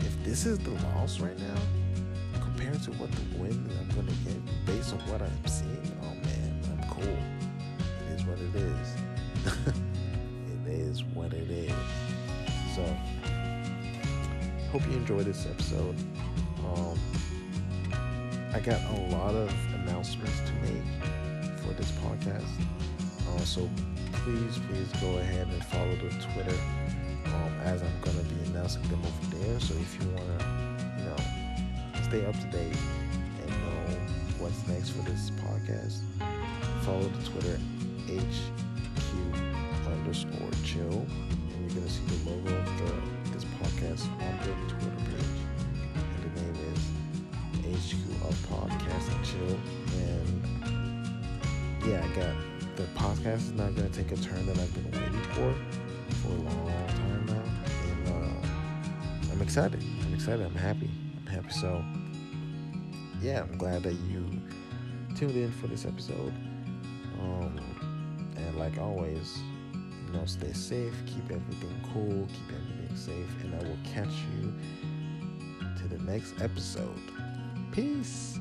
[0.00, 1.60] If this is the loss right now,
[2.40, 6.60] compared to what the win I'm to get based on what I'm seeing, oh man,
[6.70, 7.16] I'm cool.
[8.10, 8.96] It is what it is.
[9.66, 11.72] it is is what it is.
[12.74, 12.84] So,
[14.70, 15.96] hope you enjoyed this episode.
[16.66, 16.98] Um,
[18.54, 20.84] I got a lot of announcements to make
[21.60, 22.44] for this podcast.
[23.28, 23.68] Uh, so
[24.12, 26.58] please, please go ahead and follow the Twitter
[27.26, 29.58] um, as I'm going to be announcing them over there.
[29.58, 30.44] So if you want to,
[30.98, 31.16] you know,
[32.02, 32.76] stay up to date
[33.40, 33.96] and know
[34.38, 36.00] what's next for this podcast,
[36.82, 37.58] follow the Twitter
[38.06, 41.06] HQ underscore chill.
[41.54, 45.01] And you're going to see the logo of the, this podcast on the Twitter
[48.50, 49.58] Podcast and Chill.
[49.98, 50.42] And
[51.86, 52.34] yeah, I got
[52.76, 55.54] the podcast is not going to take a turn that I've been waiting for
[56.16, 57.42] for a long time now.
[57.90, 59.82] And uh, I'm excited.
[60.04, 60.44] I'm excited.
[60.44, 60.90] I'm happy.
[61.18, 61.52] I'm happy.
[61.52, 61.84] So
[63.20, 64.26] yeah, I'm glad that you
[65.14, 66.32] tuned in for this episode.
[67.20, 67.60] Um,
[68.36, 69.38] and like always,
[70.06, 74.52] you know, stay safe, keep everything cool, keep everything safe, and I will catch you
[75.78, 76.98] to the next episode.
[77.72, 78.38] Peace.